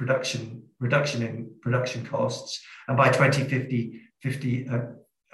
[0.00, 4.78] production reduction in production costs, and by 2050, 50, uh,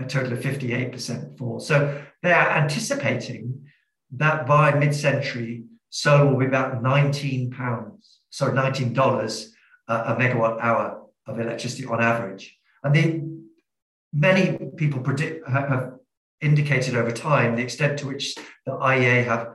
[0.00, 1.60] a total of 58% fall.
[1.60, 3.64] So they are anticipating
[4.16, 9.52] that by mid-century, solar will be about 19 pounds, sorry, 19 dollars
[9.88, 12.58] a megawatt hour of electricity on average.
[12.82, 13.22] And the,
[14.12, 15.92] many people predict have,
[16.42, 18.34] indicated over time the extent to which
[18.66, 19.48] the IEA have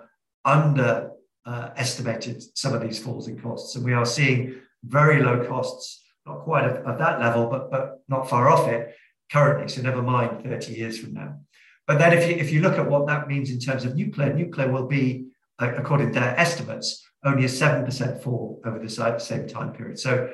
[0.45, 1.11] under
[1.45, 3.75] uh, estimated some of these falls in costs.
[3.75, 8.01] And we are seeing very low costs, not quite at, at that level, but, but
[8.07, 8.95] not far off it
[9.31, 9.67] currently.
[9.67, 11.39] So never mind 30 years from now.
[11.87, 14.33] But then if you, if you look at what that means in terms of nuclear,
[14.33, 15.27] nuclear will be,
[15.59, 19.99] uh, according to their estimates, only a 7% fall over the same time period.
[19.99, 20.29] So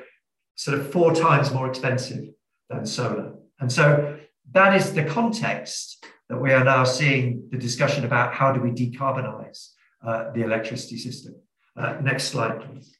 [0.54, 2.30] sort of four times more expensive
[2.70, 3.34] than solar.
[3.60, 4.18] And so
[4.52, 8.70] that is the context that we are now seeing the discussion about how do we
[8.70, 9.70] decarbonize
[10.06, 11.34] uh, the electricity system.
[11.76, 12.97] Uh, next slide, please.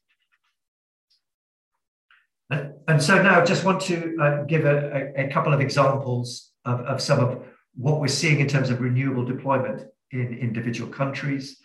[2.49, 6.81] And so now I just want to uh, give a, a, couple of examples of,
[6.81, 7.43] of some of
[7.75, 11.59] what we're seeing in terms of renewable deployment in individual countries.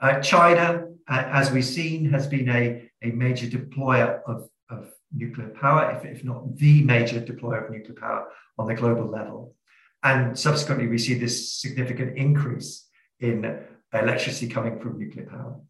[0.00, 5.48] Uh, China, uh, as we've seen, has been a, a major deployer of, of nuclear
[5.48, 9.56] power, if, if not the major deployer of nuclear power on the global level.
[10.04, 12.86] And subsequently, we see this significant increase
[13.18, 13.58] in
[13.92, 15.60] electricity coming from nuclear power.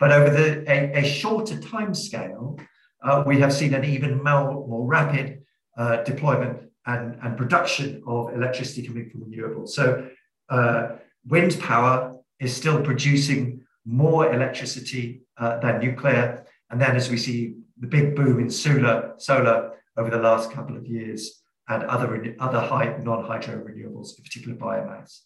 [0.00, 2.58] But over the, a, a shorter time scale,
[3.02, 5.42] uh, we have seen an even more, more rapid
[5.76, 9.68] uh, deployment and, and production of electricity coming from renewables.
[9.68, 10.08] So
[10.48, 10.96] uh,
[11.26, 16.44] wind power is still producing more electricity uh, than nuclear.
[16.70, 20.76] And then as we see the big boom in solar, solar over the last couple
[20.76, 25.20] of years and other, other high non-hydro renewables, in particular biomass.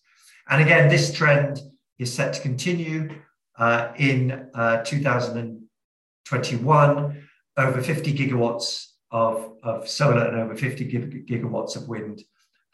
[0.48, 1.60] And again, this trend
[1.98, 3.10] is set to continue
[3.58, 11.88] uh, in uh, 2021, over 50 gigawatts of, of solar and over 50 gigawatts of
[11.88, 12.22] wind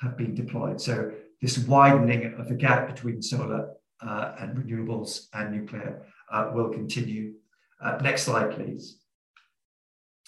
[0.01, 0.81] have been deployed.
[0.81, 1.11] So
[1.43, 3.71] this widening of the gap between solar
[4.01, 7.35] uh, and renewables and nuclear uh, will continue.
[7.83, 8.99] Uh, next slide, please.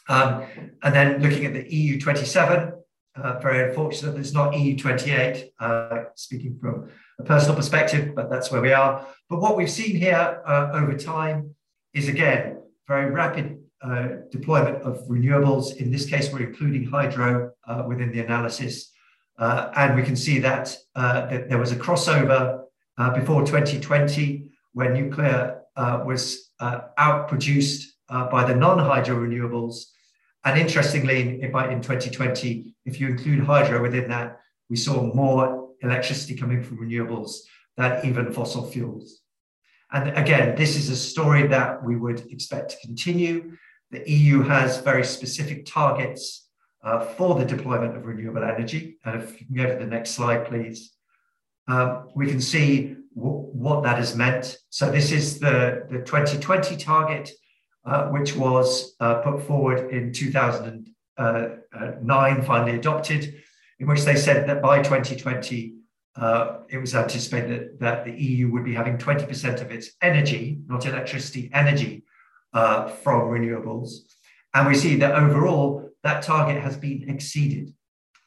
[0.08, 0.44] Um,
[0.82, 2.72] and then looking at the EU27,
[3.16, 6.88] uh, very unfortunate that it's not EU28, uh, speaking from
[7.18, 9.06] a personal perspective, but that's where we are.
[9.28, 11.54] But what we've seen here uh, over time
[11.92, 15.76] is, again, very rapid uh, deployment of renewables.
[15.76, 18.90] In this case, we're including hydro uh, within the analysis.
[19.38, 22.64] Uh, and we can see that, that, there was a crossover
[23.14, 25.62] before 2020 where nuclear
[26.04, 29.84] was outproduced by the non-hydro renewables.
[30.44, 36.36] And interestingly, in, in 2020, if you include hydro within that, we saw more electricity
[36.36, 37.38] coming from renewables
[37.78, 39.22] than even fossil fuels.
[39.92, 43.56] And again, this is a story that we would expect to continue.
[43.90, 46.46] The EU has very specific targets
[46.82, 48.98] uh, for the deployment of renewable energy.
[49.04, 50.92] And if you can go to the next slide, please,
[51.68, 54.56] um, we can see what that has meant.
[54.70, 57.30] So this is the, the 2020 target,
[57.84, 63.42] uh, which was uh, put forward in 2009, finally adopted,
[63.78, 65.74] in which they said that by 2020,
[66.16, 70.60] uh, it was anticipated that, that the EU would be having 20% of its energy,
[70.66, 72.04] not electricity, energy
[72.52, 73.90] uh, from renewables.
[74.54, 77.72] And we see that overall, that target has been exceeded.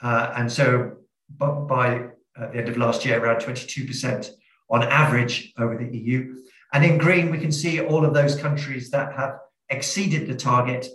[0.01, 0.97] Uh, and so
[1.29, 4.29] by uh, the end of last year, around 22%
[4.69, 6.35] on average over the EU.
[6.73, 9.37] And in green, we can see all of those countries that have
[9.69, 10.87] exceeded the target,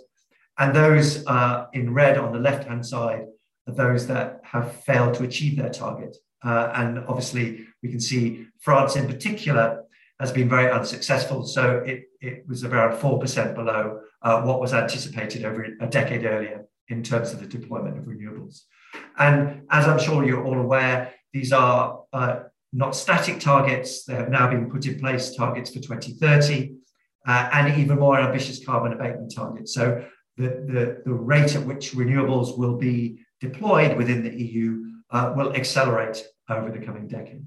[0.57, 3.25] and those uh, in red on the left hand side
[3.67, 6.17] are those that have failed to achieve their target.
[6.43, 9.83] Uh, and obviously, we can see France in particular
[10.19, 11.45] has been very unsuccessful.
[11.45, 16.65] So it, it was around 4% below uh, what was anticipated over a decade earlier
[16.89, 18.61] in terms of the deployment of renewables.
[19.17, 22.39] And as I'm sure you're all aware, these are uh,
[22.73, 24.05] not static targets.
[24.05, 26.75] They have now been put in place, targets for 2030,
[27.27, 29.73] uh, and even more ambitious carbon abatement targets.
[29.73, 30.03] So
[30.37, 35.55] the, the, the rate at which renewables will be deployed within the EU uh, will
[35.55, 37.45] accelerate over the coming decade.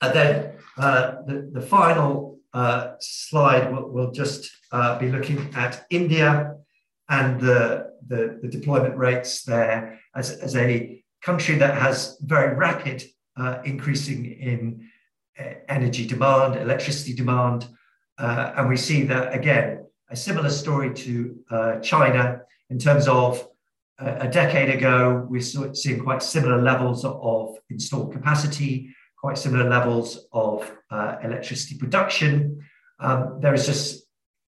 [0.00, 5.84] And then uh, the, the final uh, slide will, will just uh, be looking at
[5.90, 6.54] India
[7.08, 13.04] and the, the, the, deployment rates there as, as a country that has very rapid
[13.36, 14.88] uh, increasing in
[15.38, 17.66] uh, energy demand, electricity demand.
[18.18, 21.36] Uh, and we see that, again, a similar story to
[21.82, 23.48] China in terms of
[23.98, 28.94] a decade ago, we're seeing quite similar levels of installed capacity,
[29.24, 32.62] quite similar levels of uh, electricity production.
[33.00, 34.04] Um, there is just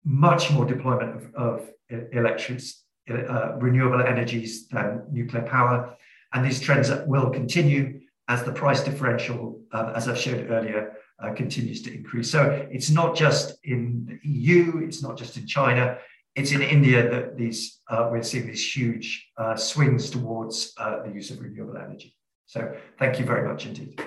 [0.03, 1.69] much more deployment of, of
[2.11, 5.95] electricity, uh, renewable energies than nuclear power.
[6.33, 11.33] And these trends will continue as the price differential, uh, as I've showed earlier, uh,
[11.33, 12.31] continues to increase.
[12.31, 15.99] So it's not just in the EU, it's not just in China,
[16.33, 19.07] it's in India that these uh, we're seeing these huge
[19.37, 22.15] uh, swings towards the use of renewable energy.
[22.47, 24.01] So thank you very much indeed.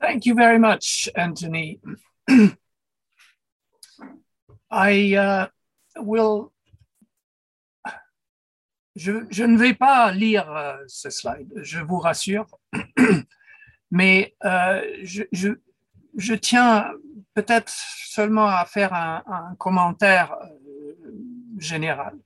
[0.00, 1.80] Thank you very much, Anthony.
[4.70, 5.46] I uh,
[5.96, 6.52] will
[8.96, 12.46] je, ne vais pas lire euh, ce slide, je vous rassure,
[13.90, 16.90] mais euh, je, tiens
[17.34, 20.94] peut-être seulement à faire un, commentaire euh,
[21.58, 22.18] général.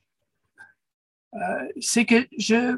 [1.80, 2.76] C'est que je,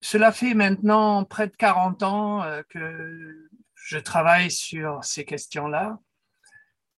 [0.00, 3.48] cela fait maintenant près de 40 ans que
[3.84, 5.98] je travaille sur ces questions-là.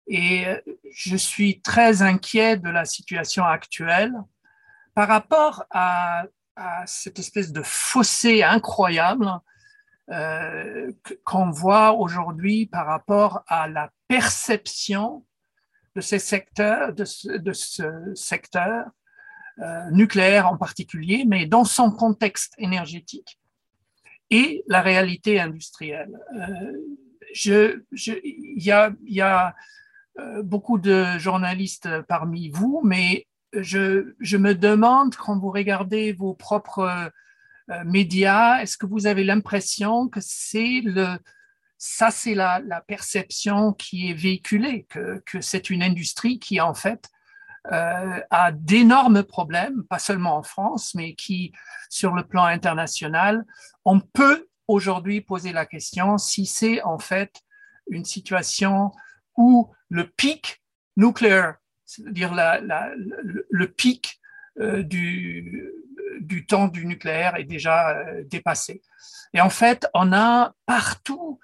[0.07, 0.45] Et
[0.93, 4.13] je suis très inquiet de la situation actuelle
[4.95, 6.27] par rapport à,
[6.87, 9.29] cette espèce de fossé incroyable
[10.13, 10.93] euh,
[11.25, 15.27] qu'on voit aujourd'hui par rapport à la perception
[15.97, 18.87] de ces secteurs, de ce, de ce secteur
[19.59, 23.41] euh, nucléaire en particulier, mais dans son contexte énergétique
[24.31, 26.19] et la réalité industrielle.
[26.37, 26.73] Euh,
[27.45, 29.55] il y a,
[30.21, 37.11] euh, beaucoup de journalistes parmi vous, mais je, me demande quand vous regardez vos propres
[37.71, 41.19] euh, médias, est-ce que vous avez l'impression que c'est le,
[41.79, 47.11] ça c'est la, perception qui est véhiculée, que c'est une industrie qui en fait
[47.73, 51.53] euh, a d'énormes problèmes, pas seulement en France, mais qui
[51.89, 53.45] sur le plan international,
[53.85, 57.43] on peut aujourd'hui poser la question si c'est en fait
[57.91, 58.93] une situation
[59.37, 60.63] où le pic
[60.97, 62.91] nucléaire c'est-à-dire la, la,
[63.51, 64.21] le, pic
[64.59, 65.71] euh, du,
[66.21, 68.83] du, temps du nucléaire est déjà euh, dépassé.
[69.33, 71.39] Et en fait, on a partout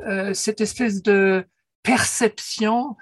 [0.00, 1.46] euh, cette espèce de
[1.82, 2.96] perception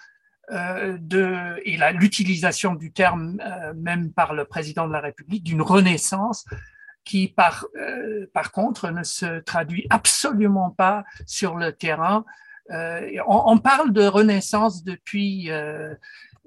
[0.51, 6.45] de, et l'utilisation du terme euh, même par le président de la République d'une renaissance
[7.05, 7.67] qui, par,
[8.35, 12.25] par contre, ne se traduit absolument pas sur le terrain.
[13.27, 15.51] On, parle de renaissance depuis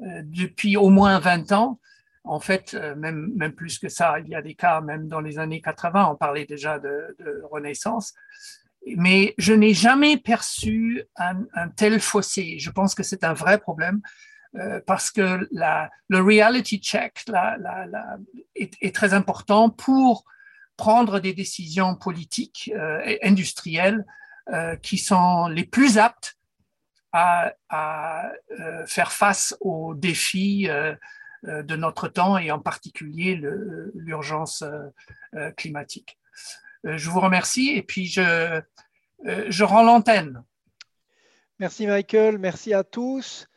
[0.01, 1.80] euh, depuis au moins 20 ans.
[2.24, 5.20] En fait, euh, même, même plus que ça, il y a des cas, même dans
[5.20, 7.16] les années 80, on parlait déjà de
[7.51, 8.14] renaissance.
[8.98, 12.58] Mais je n'ai jamais perçu un, tel fossé.
[12.60, 14.02] Je pense que c'est un vrai problème
[14.56, 17.26] euh, parce que le reality check
[18.56, 20.26] est, très important pour
[20.78, 24.06] prendre des décisions politiques euh, et industrielles
[24.52, 26.38] euh, qui sont les plus aptes
[27.14, 27.54] à,
[28.88, 30.68] faire face aux défis
[31.44, 33.40] de notre temps et en particulier
[33.94, 34.64] l'urgence
[35.56, 36.18] climatique.
[36.84, 38.62] Je vous remercie et puis je,
[39.24, 40.44] je rends l'antenne.
[41.60, 43.48] Merci Michael, merci à tous.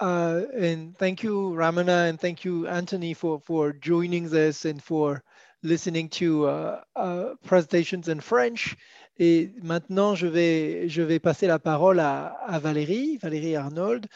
[0.00, 5.22] Uh, and thank you, Ramana, and thank you, Anthony, for, for joining this and for
[5.62, 8.76] listening to uh, uh, presentations in French.
[9.20, 14.08] Et maintenant, je vais, je vais passer la parole à Valérie, Valérie Arnold,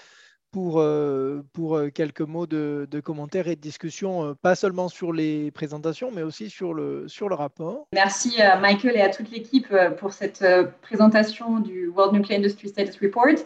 [0.57, 5.51] pour, euh, euh, quelques mots de, commentaires et de discussion, euh, pas seulement sur les
[5.51, 7.87] présentations, mais aussi sur le, sur le rapport.
[7.93, 10.43] Merci à Michael et à toute l'équipe pour cette
[10.81, 13.39] présentation du World Nuclear Industry Status Report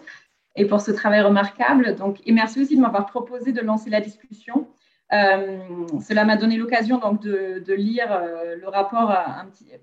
[0.55, 1.97] et pour ce travail remarquable.
[1.97, 4.69] Donc, et merci aussi de m'avoir proposé de lancer la discussion.
[5.11, 8.23] Cela m'a donné l'occasion donc de, lire
[8.57, 9.13] le rapport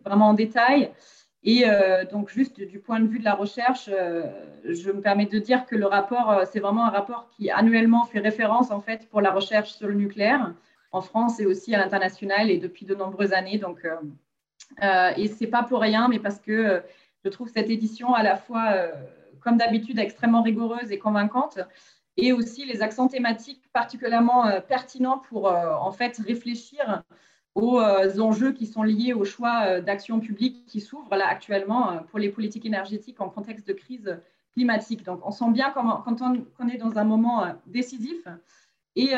[0.05, 0.91] vraiment en détail
[1.43, 4.23] et euh, donc, juste du point de vue de la recherche, euh,
[4.65, 8.05] je me permets de dire que le rapport, euh, c'est vraiment un rapport qui annuellement
[8.05, 10.53] fait référence en fait pour la recherche sur le nucléaire
[10.91, 13.59] en France et aussi à l'international et depuis de nombreuses années.
[13.59, 16.81] Donc, euh, et c'est pas pour rien, mais parce que
[17.23, 18.73] je trouve cette édition à la fois,
[19.41, 21.59] comme d'habitude, extrêmement rigoureuse et convaincante,
[22.15, 27.03] et aussi les accents thématiques particulièrement pertinents pour en fait réfléchir
[27.57, 31.91] aux euh, enjeux qui sont liés au choix euh, d'action publique qui s'ouvrent là actuellement
[31.91, 34.19] euh, pour les politiques énergétiques en contexte de crise
[34.53, 35.03] climatique.
[35.03, 38.27] Donc, on sent bien quand on, est dans un moment décisif
[38.95, 39.11] et,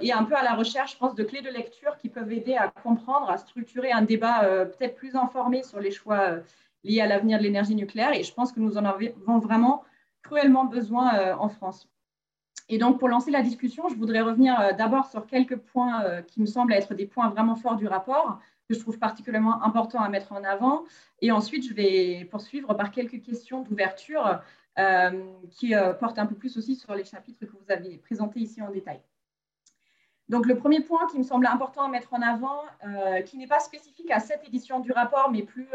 [0.00, 2.54] et, un peu à la recherche, je pense, de clés de lecture qui peuvent aider
[2.54, 6.38] à comprendre, à structurer un débat peut-être plus informé sur les choix
[6.84, 8.14] liés à l'avenir de l'énergie nucléaire.
[8.14, 9.84] Et je pense que nous en avons vraiment
[10.22, 11.86] cruellement besoin en France.
[12.68, 16.22] Et donc, pour lancer la discussion, je voudrais revenir euh, d'abord sur quelques points euh,
[16.22, 20.02] qui me semblent être des points vraiment forts du rapport, que je trouve particulièrement importants
[20.02, 20.84] à mettre en avant.
[21.22, 24.40] Et ensuite, je vais poursuivre par quelques questions d'ouverture
[24.78, 28.60] euh, qui portent un peu plus aussi sur les chapitres que vous avez présentés ici
[28.60, 29.00] en détail.
[30.28, 32.60] Donc, le premier point qui me semble important à mettre en avant,
[33.24, 35.68] qui n'est pas spécifique à cette édition du rapport, mais plus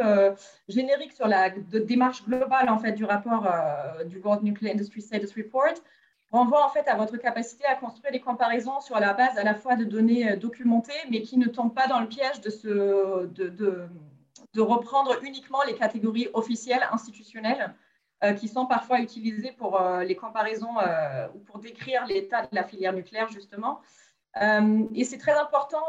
[0.69, 3.51] générique sur la démarche globale en fait, du rapport
[4.05, 5.73] du World Nuclear Industry Status Report,
[6.33, 9.53] renvoie en fait à votre capacité à construire des comparaisons sur la base à la
[9.53, 13.27] fois de données euh, documentées, mais qui ne tombent pas dans le piège de, se,
[13.27, 17.75] de, de, reprendre uniquement les catégories officielles, institutionnelles,
[18.23, 20.75] euh, qui sont parfois utilisées pour euh, les comparaisons
[21.35, 23.81] ou pour décrire l'état de la filière nucléaire, justement.
[24.95, 25.85] et c'est très important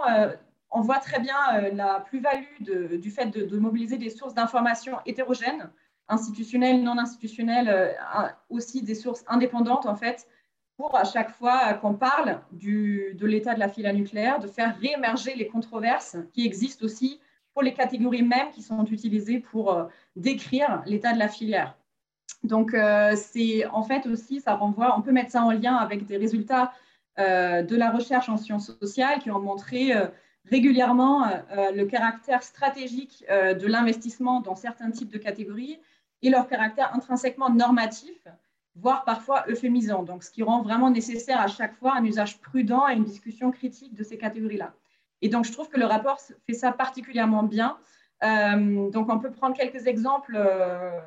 [0.77, 1.39] on voit très bien
[1.73, 5.71] la plus-value du fait de, mobiliser des sources d'informations hétérogènes,
[6.09, 7.97] institutionnelles, non institutionnelles,
[8.51, 10.27] aussi des sources indépendantes, en fait,
[10.77, 15.35] pour à chaque fois qu'on parle de l'état de la filière nucléaire, de faire réémerger
[15.35, 17.21] les controverses qui existent aussi
[17.53, 19.85] pour les catégories mêmes qui sont utilisées pour euh,
[20.17, 21.77] décrire l'état de la filière.
[22.43, 26.05] Donc, euh, c'est en fait aussi, ça renvoie, on peut mettre ça en lien avec
[26.07, 26.73] des résultats
[27.19, 29.93] euh, de la recherche en sciences sociales qui ont montré
[30.51, 31.27] régulièrement
[31.73, 35.79] le caractère stratégique de l'investissement dans certains types de catégories
[36.21, 38.29] et leur caractère intrinsèquement normatif
[38.77, 40.03] voire parfois euphémisant.
[40.03, 43.51] Donc, ce qui rend vraiment nécessaire à chaque fois un usage prudent et une discussion
[43.51, 44.73] critique de ces catégories-là.
[45.23, 47.79] Et donc, je trouve que le rapport fait ça particulièrement bien.
[48.23, 50.35] Euh, donc, on peut prendre quelques exemples.
[50.37, 51.01] Euh,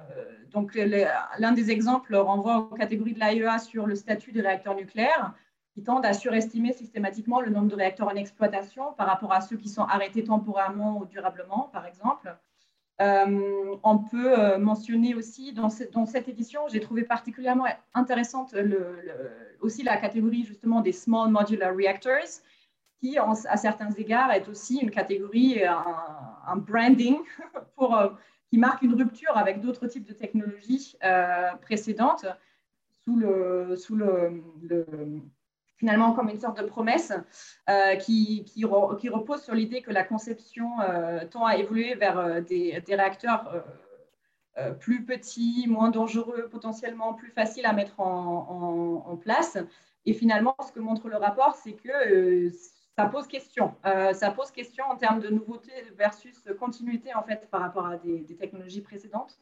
[0.51, 5.33] donc, l'un des exemples renvoie aux catégories de l'AEA sur le statut des réacteurs nucléaires,
[5.73, 9.57] qui tendent à surestimer systématiquement le nombre de réacteurs en exploitation par rapport à ceux
[9.57, 12.35] qui sont arrêtés temporairement ou durablement, par exemple.
[12.99, 18.55] Euh, on peut euh, mentionner aussi dans, cette édition, j'ai trouvé particulièrement intéressante
[19.59, 22.41] aussi la catégorie justement des Small Modular Reactors,
[22.99, 27.17] qui à certains égards est aussi une catégorie, un, branding
[27.75, 28.09] pour, euh,
[28.49, 30.97] qui marque une rupture avec d'autres types de technologies
[31.61, 32.25] précédentes
[33.03, 34.41] sous le, sous le
[35.77, 37.13] finalement comme une sorte de promesse
[37.69, 42.83] euh, qui, repose sur l'idée que la conception euh, tend à évoluer vers euh, des,
[42.87, 43.63] réacteurs
[44.79, 49.55] plus petits, moins dangereux, potentiellement plus faciles à mettre en, en, place.
[50.05, 52.49] Et finalement, ce que montre le rapport, c'est que
[52.97, 53.75] ça pose question.
[53.83, 58.21] ça pose question en termes de nouveauté versus continuité en fait par rapport à des,
[58.21, 59.37] des technologies précédentes.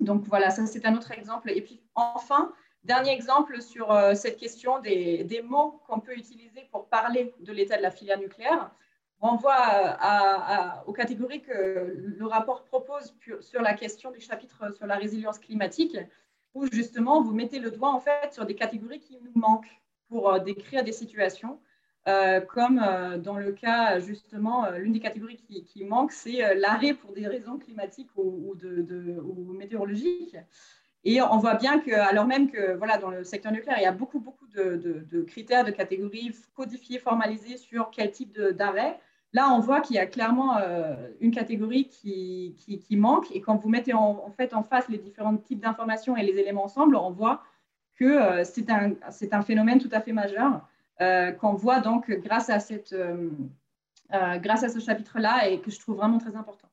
[0.00, 1.52] donc voilà, ça c'est un autre exemple.
[1.52, 2.52] Et puis enfin,
[2.88, 7.76] Dernier exemple sur euh, cette question des, mots qu'on peut utiliser pour parler de l'état
[7.76, 8.70] de la filière nucléaire
[9.20, 9.98] renvoie
[10.86, 15.98] aux catégories que le rapport propose sur la question du chapitre sur la résilience climatique,
[16.54, 20.32] où justement vous mettez le doigt en fait sur des catégories qui nous manquent pour
[20.32, 21.60] euh, décrire des situations,
[22.06, 22.80] euh, comme
[23.18, 28.16] dans le cas justement, l'une des catégories qui, manque, c'est l'arrêt pour des raisons climatiques
[28.16, 28.56] ou
[29.52, 30.38] météorologiques.
[31.04, 33.86] Et on voit bien que, alors même que voilà, dans le secteur nucléaire, il y
[33.86, 38.98] a beaucoup, beaucoup de, critères, de catégories codifiées, formalisées sur quel type d'arrêt.
[39.32, 43.30] Là, on voit qu'il y a clairement euh, une catégorie qui, qui, manque.
[43.34, 46.64] Et quand vous mettez en, fait en face les différents types d'informations et les éléments
[46.64, 47.42] ensemble, on voit
[47.96, 48.92] que euh, c'est un,
[49.32, 50.66] un, phénomène tout à fait majeur
[51.00, 52.94] euh, qu'on voit donc grâce à, cette,
[54.10, 56.68] grâce à ce chapitre-là et que je trouve vraiment très important.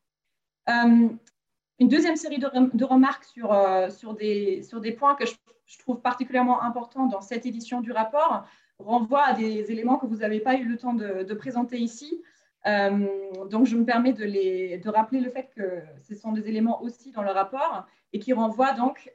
[1.80, 5.34] Une deuxième série de, remarques sur, euh, sur, des, sur des points que je,
[5.80, 8.46] trouve particulièrement importants dans cette édition du rapport
[8.78, 12.22] renvoie à des éléments que vous n'avez pas eu le temps de, présenter ici.
[12.66, 13.08] Euh,
[13.50, 16.82] donc, je me permets de, les, de rappeler le fait que ce sont des éléments
[16.82, 19.12] aussi dans le rapport et qui renvoient donc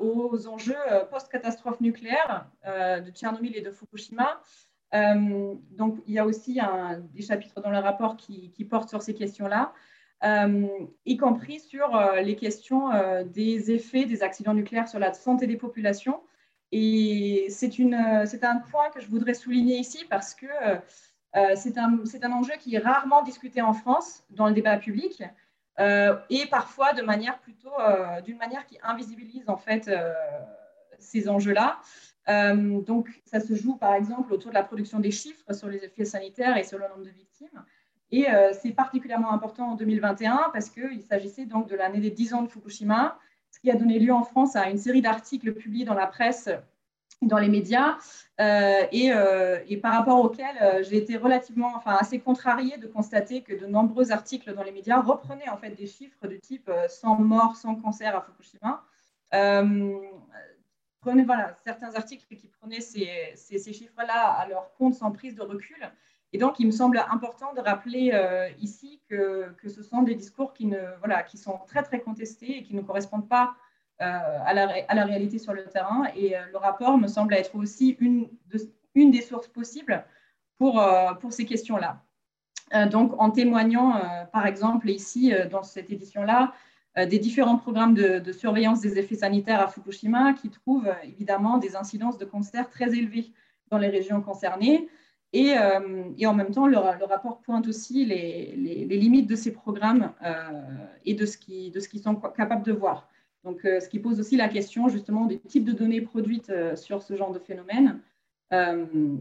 [0.00, 4.40] aux enjeux euh, post-catastrophe nucléaire de Tchernobyl et de Fukushima.
[4.92, 6.60] donc, il y a aussi
[7.12, 9.72] des chapitres dans le rapport qui portent sur ces questions-là.
[10.22, 10.68] Euh,
[11.06, 15.46] y compris sur euh, les questions euh, des effets des accidents nucléaires sur la santé
[15.46, 16.22] des populations.
[16.72, 20.46] Et c'est un point que je voudrais souligner ici parce que
[21.56, 25.20] c'est un, enjeu qui est rarement discuté en France dans le débat public
[25.78, 27.72] et parfois de manière plutôt
[28.24, 29.90] d'une manière qui invisibilise en fait
[31.00, 31.80] ces enjeux-là.
[32.62, 36.04] donc, ça se joue par exemple autour de la production des chiffres sur les effets
[36.04, 37.64] sanitaires et sur le nombre de victimes.
[38.12, 42.34] Et euh, c'est particulièrement important en 2021 parce qu'il s'agissait donc de l'année des 10
[42.34, 43.18] ans de Fukushima,
[43.50, 46.48] ce qui a donné lieu en France à une série d'articles publiés dans la presse,
[47.22, 47.98] dans les médias,
[48.40, 53.54] euh, euh, et, par rapport auxquels j'ai été relativement, enfin assez contrariée de constater que
[53.54, 57.56] de nombreux articles dans les médias reprenaient en fait des chiffres du type 100 morts,
[57.56, 58.82] 100 cancers à Fukushima.
[61.00, 65.92] prenez voilà, certains articles qui prenaient ces, chiffres-là à leur compte sans prise de recul
[66.32, 70.52] et donc, il me semble important de rappeler euh, ici que, ce sont des discours
[70.52, 70.70] qui,
[71.34, 73.54] sont très, très contestés et qui ne correspondent pas
[74.00, 76.04] euh, à, la, réalité sur le terrain.
[76.14, 78.28] Et euh, le rapport me semble être aussi une,
[78.94, 80.04] des sources possibles
[80.58, 80.80] pour,
[81.30, 82.02] ces questions-là.
[82.86, 83.98] donc, en témoignant,
[84.30, 86.52] par exemple, ici, dans cette édition-là,
[86.96, 92.18] des différents programmes de, surveillance des effets sanitaires à Fukushima qui trouvent évidemment des incidences
[92.18, 93.32] de cancer très élevées
[93.70, 94.86] dans les régions concernées.
[95.32, 98.52] Et, euh, et, en même temps, le, rapport pointe aussi les,
[98.86, 100.34] limites de ces programmes euh,
[101.04, 103.08] et de ce qu'ils qu sont capables de voir.
[103.44, 107.02] Donc, euh, ce qui pose aussi la question justement des types de données produites sur
[107.02, 108.00] ce genre de phénomène.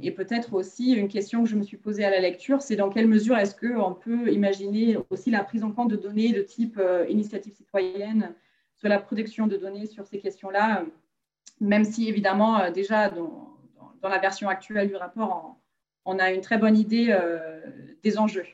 [0.01, 2.89] et peut-être aussi une question que je me suis posée à la lecture, c'est dans
[2.89, 6.81] quelle mesure est-ce qu'on peut imaginer aussi la prise en compte de données de type
[7.07, 8.33] initiative citoyenne
[8.75, 10.83] sur la production de données sur ces questions-là,
[11.61, 13.55] même si évidemment déjà dans,
[14.01, 15.58] la version actuelle du rapport,
[16.05, 17.17] on, a une très bonne idée
[18.03, 18.45] des enjeux.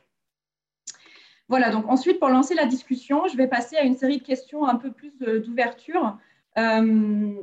[1.47, 4.65] Voilà, donc ensuite, pour lancer la discussion, je vais passer à une série de questions
[4.65, 6.17] un peu plus euh, d'ouverture
[6.57, 7.33] euh,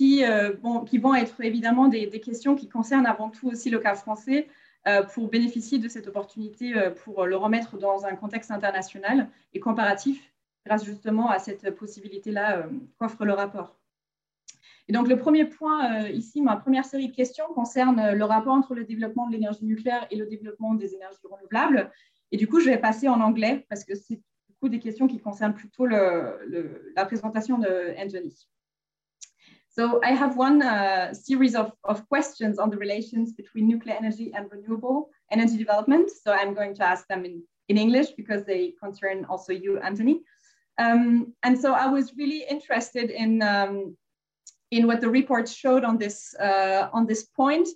[0.00, 0.52] euh,
[0.86, 4.48] qui vont être évidemment des, questions qui concernent avant tout aussi le cas français
[5.14, 6.74] pour bénéficier de cette opportunité
[7.04, 10.32] pour le remettre dans un contexte international et comparatif
[10.66, 12.66] grâce justement à cette possibilité-là
[12.98, 13.76] qu'offre le rapport.
[14.88, 18.74] Et donc, le premier point ici, ma première série de questions concerne le rapport entre
[18.74, 21.90] le développement de l'énergie nucléaire et le développement des énergies renouvelables.
[22.32, 25.06] Et du coup, je vais passer en anglais parce que c'est du coup des questions
[25.06, 28.34] qui concernent plutôt le, le, la présentation de Anthony.
[29.74, 34.30] So I have one uh, series of, of questions on the relations between nuclear energy
[34.34, 36.10] and renewable energy development.
[36.10, 40.20] So I'm going to ask them in, in English because they concern also you, Anthony.
[40.76, 43.96] Um, and so I was really interested in, um,
[44.72, 47.68] in what the report showed on this, uh, on this point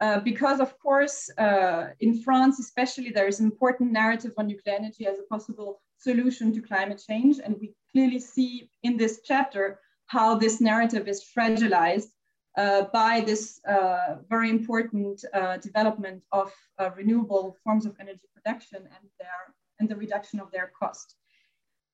[0.00, 4.74] uh, because of course, uh, in France, especially, there is an important narrative on nuclear
[4.74, 7.38] energy as a possible solution to climate change.
[7.44, 12.08] And we clearly see in this chapter how this narrative is fragilized
[12.56, 16.50] uh, by this uh, very important uh, development of
[16.96, 21.14] renewable forms of energy production and, their, and the reduction of their cost.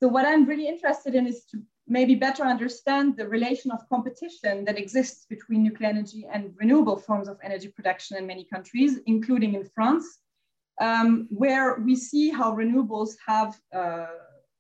[0.01, 4.65] So what I'm really interested in is to maybe better understand the relation of competition
[4.65, 9.55] that exists between nuclear energy and renewable forms of energy production in many countries, including
[9.55, 10.19] in France,
[10.81, 14.07] um, where we see how renewables have uh,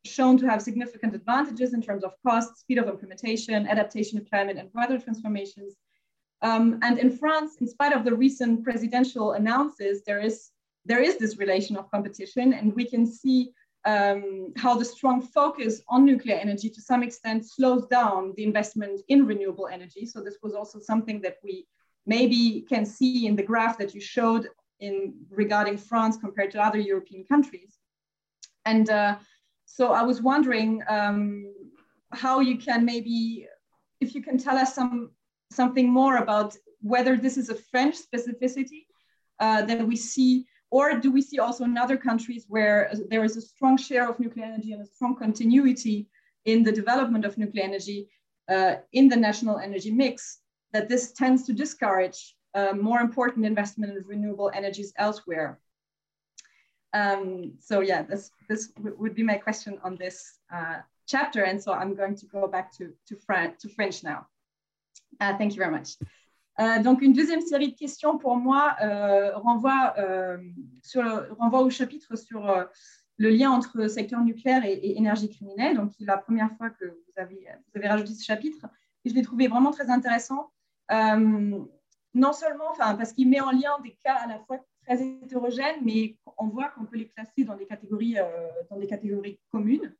[0.04, 4.56] shown to have significant advantages in terms of cost, speed of implementation, adaptation to climate
[4.56, 5.74] and weather transformations.
[6.42, 10.50] Um, and in France, in spite of the recent presidential announces, there is,
[10.84, 13.52] there is this relation of competition, and we can see
[13.86, 19.00] um, how the strong focus on nuclear energy to some extent slows down the investment
[19.08, 20.04] in renewable energy.
[20.04, 21.66] So this was also something that we
[22.04, 24.48] maybe can see in the graph that you showed
[24.80, 27.78] in regarding France compared to other European countries.
[28.64, 29.16] And uh,
[29.64, 31.54] so I was wondering um,
[32.12, 33.46] how you can maybe,
[34.00, 35.10] if you can tell us some
[35.52, 38.86] something more about whether this is a French specificity
[39.38, 43.36] uh, that we see or do we see also in other countries where there is
[43.36, 46.08] a strong share of nuclear energy and a strong continuity
[46.44, 48.08] in the development of nuclear energy
[48.48, 50.40] uh, in the national energy mix,
[50.72, 55.60] that this tends to discourage uh, more important investment in renewable energies elsewhere?
[56.92, 60.76] Um, so yeah, this, this would be my question on this uh,
[61.06, 61.42] chapter.
[61.42, 64.26] And so I'm going to go back to, to, Fran to French now.
[65.20, 65.96] Uh, thank you very much.
[66.58, 70.38] Euh, donc, une deuxième série de questions pour moi euh, renvoie, euh,
[71.38, 72.46] renvoie au chapitre sur
[73.18, 75.76] le lien entre secteur nucléaire et, énergie criminelle.
[75.76, 77.46] Donc, c'est la première fois que vous avez,
[77.86, 78.66] rajouté ce chapitre.
[79.04, 80.50] Et je l'ai trouvé vraiment très intéressant.
[80.90, 86.16] non seulement parce qu'il met en lien des cas à la fois très hétérogènes, mais
[86.38, 88.16] on voit qu'on peut les classer dans des catégories,
[88.70, 89.94] dans des catégories communes.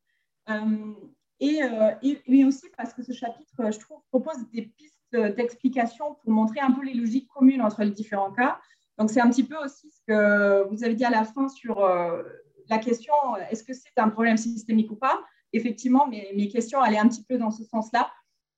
[1.39, 1.59] et,
[2.01, 6.71] et, aussi parce que ce chapitre, je trouve, propose des pistes d'explication pour montrer un
[6.71, 8.59] peu les logiques communes entre les différents cas.
[8.97, 11.83] Donc, c'est un petit peu aussi ce que vous avez dit à la fin sur
[11.83, 12.23] euh,
[12.69, 13.13] la question
[13.49, 15.23] est-ce que c'est un problème systémique ou pas?
[15.53, 18.11] Effectivement, mes, mes, questions allaient un petit peu dans ce sens-là.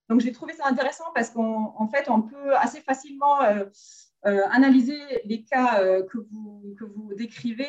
[0.09, 3.65] Donc, j'ai trouvé ça intéressant parce qu'en fait, on peut assez facilement euh,
[4.25, 7.67] euh, analyser les cas que, vous, que vous décrivez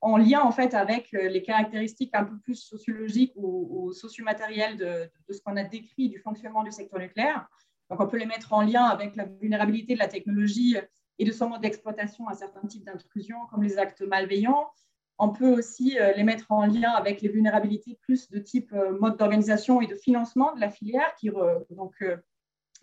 [0.00, 4.76] en lien en fait avec euh, les caractéristiques un peu plus sociologiques ou, ou sociomatérielles
[4.76, 7.48] de, ce qu'on a décrit du fonctionnement du secteur nucléaire.
[7.90, 10.76] Donc, on peut les mettre en lien avec la vulnérabilité de la technologie
[11.18, 14.70] et de son mode d'exploitation à certains types d'intrusions, comme les actes malveillants.
[15.18, 18.96] On peut aussi euh, les mettre en lien avec les vulnérabilités plus de type euh,
[19.00, 21.30] mode d'organisation et de financement de la filière, qui
[21.70, 22.04] donc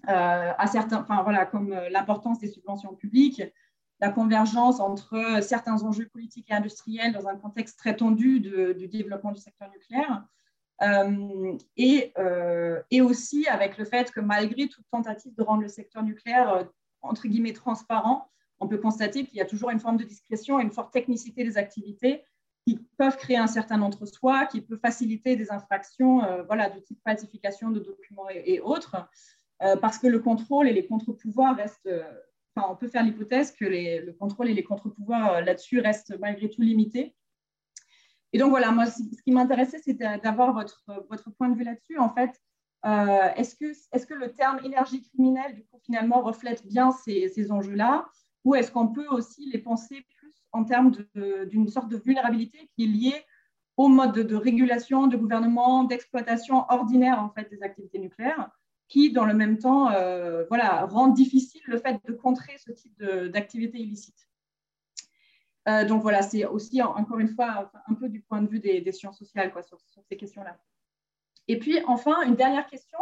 [0.08, 3.42] à certains, enfin voilà, comme l'importance des subventions publiques,
[4.00, 9.32] la convergence entre certains enjeux politiques et industriels dans un contexte très tendu du développement
[9.32, 10.26] du secteur nucléaire.
[10.82, 15.70] Euh, et, euh, et, aussi avec le fait que malgré toute tentative de rendre le
[15.70, 16.64] secteur nucléaire euh,
[17.02, 20.64] entre guillemets transparent, on peut constater qu'il y a toujours une forme de discrétion et
[20.64, 22.24] une forte technicité des activités
[22.68, 27.70] qui peuvent créer un certain entre-soi, qui peut faciliter des infractions voilà, de type falsification
[27.70, 29.08] de documents et autres,
[29.60, 31.90] parce que le contrôle et les contre-pouvoirs restent
[32.56, 36.62] on peut faire l'hypothèse que le contrôle et les contre-pouvoirs euh, là-dessus restent malgré tout
[36.62, 37.16] limités.
[38.34, 41.98] Et donc voilà, moi, ce qui m'intéressait, c'était d'avoir votre, votre point de vue là-dessus.
[41.98, 42.32] En fait,
[43.38, 43.56] est-ce
[44.06, 48.06] que, le terme énergie criminelle, du coup, finalement, reflète bien ces, enjeux-là?
[48.44, 50.92] Ou est-ce qu'on peut aussi les penser plus en termes
[51.48, 53.26] d'une sorte de vulnérabilité qui est liée
[53.78, 58.50] au mode de, régulation, de gouvernement, d'exploitation ordinaire en fait, des activités nucléaires,
[58.88, 63.04] qui, dans le même temps, euh, voilà, rend difficile le fait de contrer ce type
[63.04, 64.28] d'activité illicite.
[65.68, 68.92] Euh, donc voilà, c'est aussi, encore une fois, un peu du point de vue des,
[68.92, 70.58] sciences sociales quoi, sur, ces questions-là.
[71.48, 73.00] Et puis, enfin, une dernière question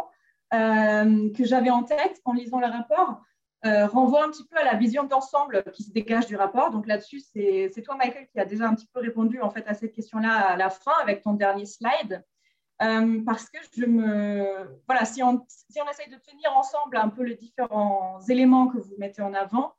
[0.54, 3.22] euh, que j'avais en tête en lisant le rapport,
[3.66, 6.70] euh, renvoie un petit peu à la vision d'ensemble qui se dégage du rapport.
[6.70, 9.74] Donc là-dessus, c'est toi, Michael, qui a déjà un petit peu répondu en fait à
[9.74, 12.24] cette question-là à la fin avec ton dernier slide.
[12.82, 14.78] Euh, parce que je me.
[14.86, 18.78] Voilà, si on, si on essaye de tenir ensemble un peu les différents éléments que
[18.78, 19.74] vous mettez en avant,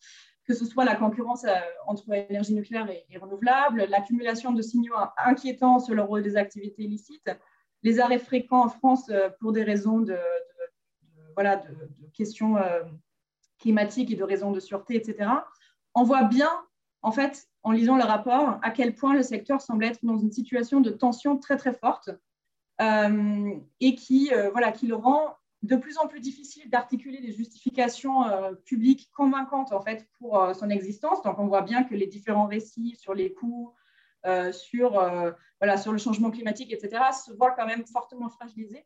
[0.46, 1.56] que ce soit la concurrence euh,
[1.88, 7.30] entre énergie nucléaire et, renouvelable, l'accumulation de signaux inquiétants sur le rôle des activités illicites,
[7.84, 10.18] les arrêts fréquents en France pour des raisons de,
[11.36, 11.76] voilà, de,
[12.14, 12.56] questions
[13.60, 15.30] climatiques et de raisons de sûreté, etc.,
[15.96, 16.50] on voit bien,
[17.02, 20.32] en fait, en lisant le rapport, à quel point le secteur semble être dans une
[20.32, 22.18] situation de tension très, très forte euh,
[22.80, 28.28] et qui, euh, voilà, qui le rend de plus en plus difficile d'articuler des justifications
[28.28, 31.22] euh, publiques convaincantes en fait pour son existence.
[31.24, 33.74] Donc on voit bien que les différents récits sur les coûts,
[34.52, 34.92] sur,
[35.60, 38.84] voilà, sur le changement climatique, etc., se voient quand même fortement fragilisés.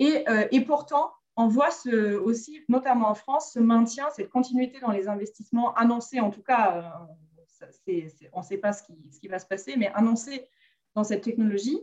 [0.00, 4.90] Et, et pourtant, on voit ce, aussi, notamment en France, ce maintien, cette continuité dans
[4.90, 7.06] les investissements annoncés, en tout cas,
[7.88, 10.48] euh, on ne sait pas ce qui, va se passer, mais annoncés
[10.96, 11.80] dans cette technologie.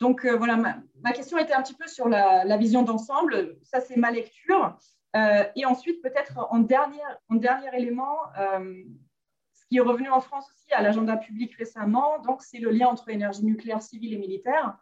[0.00, 3.56] Donc euh, voilà, ma, question était un petit peu sur la, vision d'ensemble.
[3.62, 4.76] Ça, c'est ma lecture.
[5.14, 7.00] Euh, et ensuite, peut-être en dernier,
[7.30, 12.42] en dernier élément, ce qui est revenu en France aussi à l'agenda public récemment, donc
[12.42, 14.78] c'est le lien entre énergie nucléaire civile et militaire.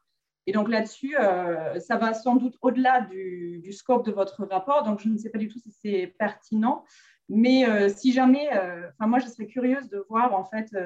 [0.46, 5.00] Et donc là-dessus, euh, ça va sans doute au-delà du, scope de votre rapport, donc
[5.00, 6.84] je ne sais pas du tout si c'est pertinent.
[7.30, 10.76] Mais euh, si jamais, euh, enfin moi je serais curieuse de voir en fait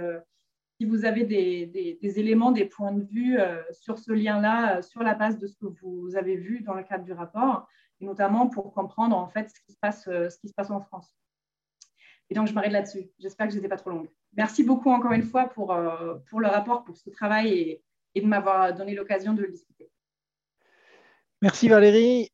[0.79, 3.39] si vous avez des, éléments, des points de vue
[3.73, 7.05] sur ce lien-là, sur la base de ce que vous avez vu dans le cadre
[7.05, 7.67] du rapport,
[8.01, 10.09] et notamment pour comprendre en fait ce qui se passe,
[10.57, 11.17] passe en France.
[12.31, 13.11] Et donc je m'arrête là-dessus.
[13.19, 14.09] J'espère que je n'étais pas trop longue.
[14.37, 15.77] Merci beaucoup encore une fois pour,
[16.31, 17.81] pour le rapport, pour ce travail
[18.15, 19.91] et de m'avoir donné l'occasion de le discuter.
[21.43, 22.31] Merci Valérie.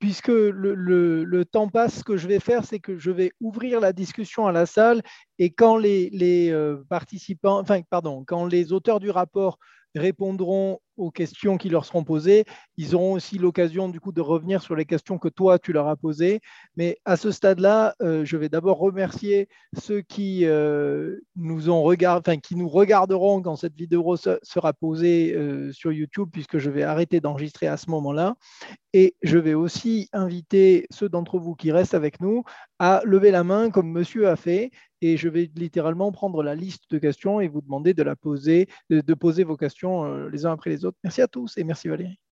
[0.00, 3.92] Puisque le, temps passe, ce que je vais faire, c'est que je vais ouvrir la
[3.92, 5.02] discussion à la salle
[5.38, 9.58] et quand les, les euh, participants, enfin, pardon, quand les auteurs du rapport
[9.94, 12.44] répondront aux questions qui leur seront posées.
[12.76, 15.88] Ils auront aussi l'occasion du coup de revenir sur les questions que toi tu leur
[15.88, 16.40] as posées.
[16.76, 19.48] Mais à ce stade-là, euh, je vais d'abord remercier
[19.78, 25.34] ceux qui euh, nous ont regardé, enfin qui nous regarderont quand cette vidéo sera posée
[25.34, 28.34] euh, sur YouTube, puisque je vais arrêter d'enregistrer à ce moment-là.
[28.92, 32.42] Et je vais aussi inviter ceux d'entre vous qui restent avec nous
[32.78, 36.90] à lever la main comme Monsieur a fait et je vais littéralement prendre la liste
[36.90, 40.70] de questions et vous demander de la poser, de, poser vos questions les uns après
[40.70, 42.20] les Merci à tous et merci Valérie.